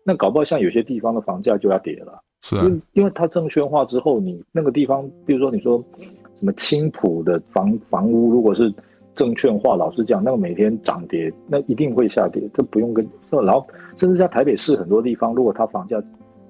[0.07, 2.23] 那搞不好像有些地方的房价就要跌了。
[2.41, 5.83] 是啊，因为因为它证券化之后，你那个地方，比如说你说
[6.37, 8.73] 什么青浦的房房屋，如果是。
[9.17, 13.03] 证券化，老实讲，那个每天涨跌，那一定会下跌，这不用跟。
[13.31, 13.67] 然后，
[13.97, 15.99] 甚至在台北市很多地方，如果它房价、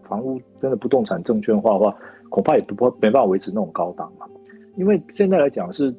[0.02, 1.96] 房屋真的不动产证券化的话，
[2.28, 4.26] 恐怕也不会没办法维持那种高档嘛。
[4.74, 5.94] 因为现在来讲是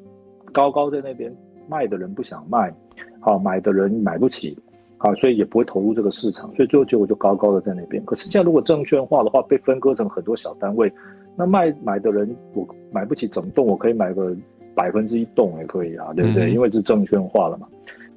[0.52, 1.34] 高高在那边
[1.70, 2.70] 卖的人不想卖，
[3.18, 4.54] 好买的人买不起，
[4.98, 8.04] 好，所以也不会投入这个市场，所以最后结果就高高的在那边。
[8.04, 10.92] 可是现在如果证券化的话，被分割成很多小单位，
[11.36, 14.36] 那卖买的人我买不起整栋，我可以买个。
[14.74, 16.44] 百分之一栋也可以啊，对不对？
[16.44, 17.66] 嗯、因为是证券化了嘛。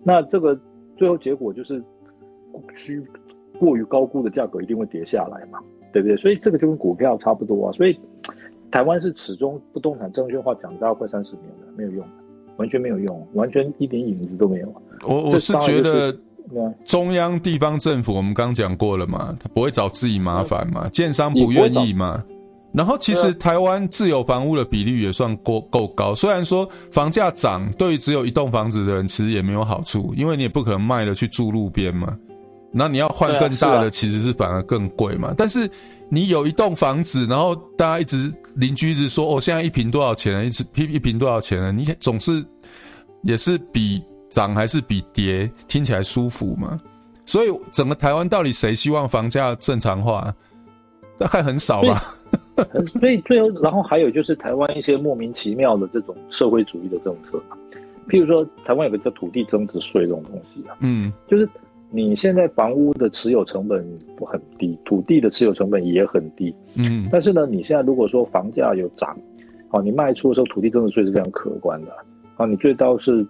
[0.03, 0.55] 那这个
[0.95, 1.81] 最后结果就是
[2.75, 3.03] 需
[3.57, 5.57] 过于高估的价格一定会跌下来嘛，
[5.91, 6.15] 对不对？
[6.17, 7.71] 所以这个就跟股票差不多啊。
[7.71, 7.99] 所以
[8.69, 12.05] 台湾是始终不动产证券化讲大概快三十年了，没有用，
[12.57, 14.71] 完全没有用，完全一点影子都没有。
[15.07, 16.15] 我我是觉得
[16.85, 22.23] 中央地方政府，我们刚讲过了嘛，他不会找自己麻烦嘛，建商不愿意嘛。
[22.73, 26.15] 然后，其实台湾自有房屋的比例也算够够高。
[26.15, 32.17] 虽然说房价涨，对于只有一栋房子的人其实也没有好处，因为你也不可能卖了去住路边嘛。
[32.71, 35.33] 那你要换更大的，其实是反而更贵嘛。
[35.35, 35.69] 但是
[36.07, 40.45] 你有一栋房子，然后大家一直邻居一直说哦，现在一平多少钱呢？
[40.45, 41.73] 一直一一坪多少钱呢？
[41.73, 42.41] 你总是
[43.23, 44.01] 也是比
[44.31, 46.81] 涨还是比跌听起来舒服嘛。
[47.25, 50.33] 所以整个台湾到底谁希望房价正常化？
[51.19, 52.15] 大概很少吧。
[52.99, 57.41] 所以最后，然后还有就是台湾一些莫名其妙的这种社会主义的政策，
[58.07, 61.47] 譬如说台湾有个叫土地增值税这种东西啊，嗯，就是
[61.89, 63.85] 你现在房屋的持有成本
[64.17, 69.17] 不很低，土地的持有成本也很低，嗯，但是呢，你现在如果说房价有涨，
[69.69, 71.91] 好，你卖出的时候土地增值税是非常可观的，
[72.37, 73.25] 啊，你最高是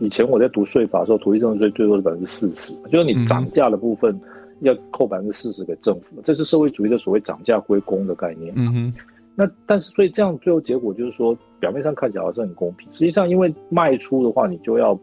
[0.00, 4.20] 以前我在读税法的时候，土地增值税最多是百分之四十，就是你涨价的部分。
[4.62, 8.52] 要扣百分之四十给政府，这是社会主义的所谓涨价归公的概念。
[8.56, 8.94] 嗯哼，
[9.34, 14.94] 那但是所以这样最后结果就是说，表面上看起来还是很公平，实际上因为卖出的话，你就要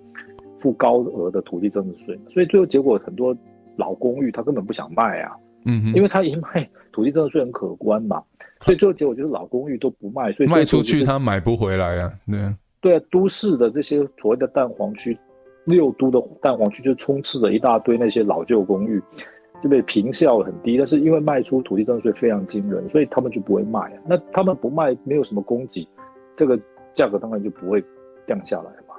[0.60, 3.36] 付高额的土地增值税，所以最后结果很多
[3.78, 5.32] 老公寓他根本不想卖啊。
[5.65, 8.22] 嗯哼，因为他一卖土地增值税很可观嘛，
[8.61, 12.14] 所以最后结果就是老公寓都不卖，所以卖出去他买不回来啊。
[12.30, 12.53] 对啊，
[12.88, 15.18] 对啊，都市的这些所谓的蛋黄区，
[15.65, 19.01] 六都的蛋黄区就充斥着一大堆那些老旧公寓。
[19.64, 23.91] 就被坪效很低，但是因为卖出土地增值税非常惊人，所以他们就不会卖。
[24.05, 25.88] 那他们不卖，没有什么供给，
[26.35, 26.55] 这个
[26.93, 27.84] 价格当然就不会
[28.27, 28.93] 降下来嘛。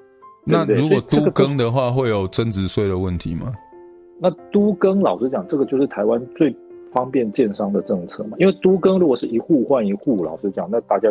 [0.44, 3.52] 那如果都更的话，会有增值税的问题吗？
[4.18, 6.52] 那都更老实讲，这个就是台湾最
[6.92, 8.36] 方便建商的政策嘛。
[8.40, 11.08] 因为都更如果是一户换一户，老实讲，那大家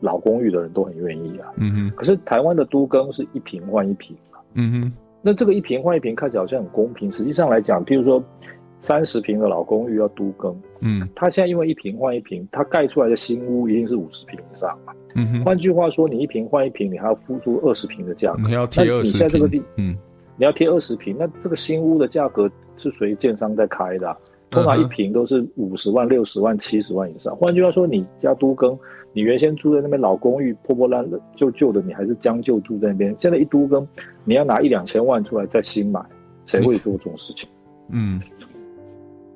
[0.00, 1.52] 老公寓的人都很愿意啊。
[1.56, 1.92] 嗯哼。
[1.96, 4.38] 可是台湾的都更是一平换一平嘛。
[4.54, 4.92] 嗯哼。
[5.22, 8.22] 那这个一平换一平看起来好像很公平，实际上来讲，譬如说。
[8.82, 19.94] 三十平的老公寓要都更，嗯，他现在因为一平换一平，他盖出来的新屋一定是五十平以上嘛，嗯哼，换句话说，你一平换一平，你还要付出二十平的价格，你要贴二十坪，你在这个地，嗯，
[20.34, 24.16] 你要贴二十平，那这个新屋的价格是随建商在开的，啊，
[24.50, 27.36] 通常一平都是五十万、六十万、七十万以上。
[27.36, 28.72] 换句话说，你家都更，
[29.12, 33.86] 你原先住在那边老公寓破破烂烂旧旧的，你还是将就住在那边，现在一都更，
[34.24, 36.00] 你要拿一两千万出来再新买，
[36.46, 37.48] 谁会做这种事情？
[37.90, 38.20] 嗯。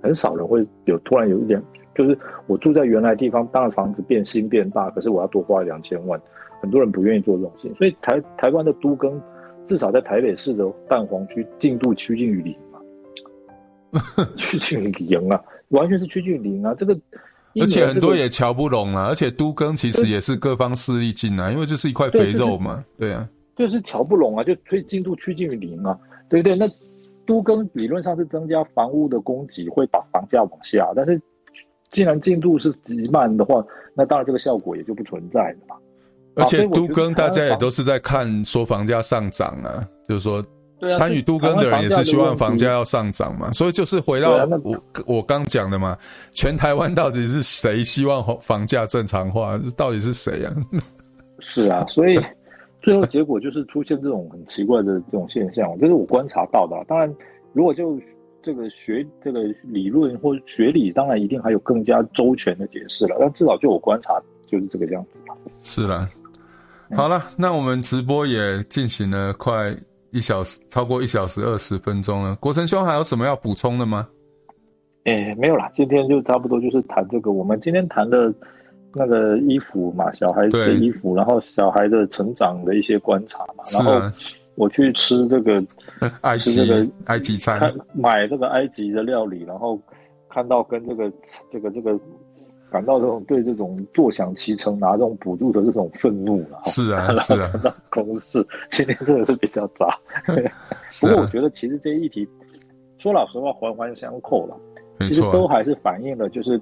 [0.03, 1.63] 很少人会有突然有一点，
[1.95, 6.21] 就是我住在原来地方，当然房子变新变大，可是我要多花两千万，
[6.61, 7.75] 很多人不愿意做这种事情。
[7.75, 9.19] 所以台台湾的都更，
[9.65, 14.29] 至少在台北市的蛋黄区进度趋近于零嘛。
[14.37, 16.75] 趋近零啊，完全是趋近零啊。
[16.75, 16.95] 这个，
[17.61, 19.07] 而且很多也瞧不拢啊。
[19.07, 22.85] 而且都更其实也是各方势力进来，因为这是一块肥肉嘛。
[22.99, 25.99] 对啊，就是瞧不拢啊，就所以进度趋近于零啊，
[26.29, 26.57] 对不对？
[26.57, 26.67] 那
[27.27, 31.21] 都更理论上是增加房屋的供给，会把房价往下，但是
[31.91, 33.65] 既然进度是极慢的话，
[33.95, 35.77] 那当然这个效果也就不存在了嘛。
[36.37, 40.45] 而且都更大家也都是在看说房价上涨啊，就是说。
[40.93, 45.97] 参与都更的人也是希望房价要上涨嘛，所以就是回到我我刚讲的嘛，
[46.31, 49.59] 全台湾到底是谁希望房价正常化？
[49.77, 50.55] 到底是谁啊？
[51.41, 52.21] 是啊， 所以
[52.81, 56.77] 最后结果就是出现这种很奇怪的这种现象，这是我观察到的。
[56.87, 57.13] 当然，
[57.53, 57.99] 如果就
[58.43, 63.17] 这个学这个理论或学理，当然一定还有更加周全的解释了。
[63.19, 65.19] 但至少就我观察，就是这个样子。
[65.63, 66.09] 是啦，
[66.95, 69.75] 好了，那我们直播也进行了快。
[70.15, 74.09] 一小时超过一小时二十分钟了，国成兄还有什么要补充的吗？
[75.03, 77.33] 哎、欸，没有啦，今天就差不多就是谈这个。
[77.33, 78.33] 我们今天谈的
[78.95, 84.01] 那个衣服嘛，小孩的衣服，然后小孩的成长的一些观察嘛，然后
[84.55, 85.61] 我去吃这个
[86.23, 87.61] 埃及这个埃及餐，
[87.93, 89.77] 买这个埃及的料理，然后
[90.31, 91.13] 看到跟这个
[91.51, 91.99] 这个这个。
[92.75, 97.49] 感到这种对这种坐享其成拿这种补助的这种愤怒了，是啊，是啊，
[97.89, 99.97] 公式今天真的是比较杂。
[101.01, 102.29] 不过我觉得其实这些议题，
[102.99, 104.57] 说老实话环环相扣了，
[105.07, 106.61] 其实都还是反映了就是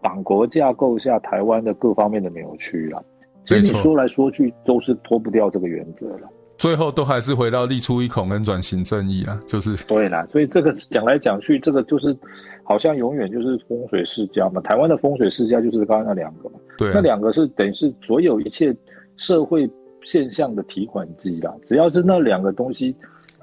[0.00, 3.04] 党国架构下台湾的各方面的扭曲了。
[3.44, 6.30] 其实你说来说去都是脱不掉这个原则了。
[6.56, 10.26] 最后都还是回到立出一孔跟转型正义啊，就是对啦。
[10.32, 12.16] 所以这个讲来讲去，这个就是
[12.62, 14.60] 好像永远就是风水世家嘛。
[14.62, 18.74] 台湾的风水世家就是刚刚那两个嘛，对、啊，那两个是等于是所有一切
[19.16, 19.68] 社会
[20.02, 21.54] 现象的提款机啦。
[21.66, 22.94] 只要是那两个东西，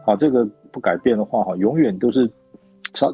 [0.05, 2.29] 好，这个不改变的话，哈，永远都是。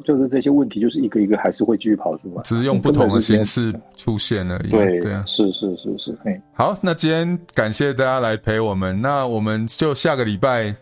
[0.05, 4.69] 就是这些问题，就是一个一个还是会继续跑出来，只是用不同的形式出现而已。
[4.69, 6.17] 对对啊，是是是是。
[6.53, 10.73] 好，那今天感谢大家来陪我们，那我们就下个礼拜，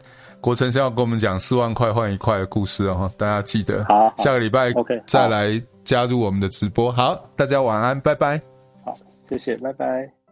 [0.43, 3.81] 国成先要跟我们讲四万块换一块的故事哦，大家记得。
[3.85, 6.91] 好，下个礼拜 OK 再来加入我们的直播。
[6.91, 8.41] 好，大家晚安，拜拜。
[8.83, 8.93] 好，
[9.29, 10.22] 谢谢，拜拜。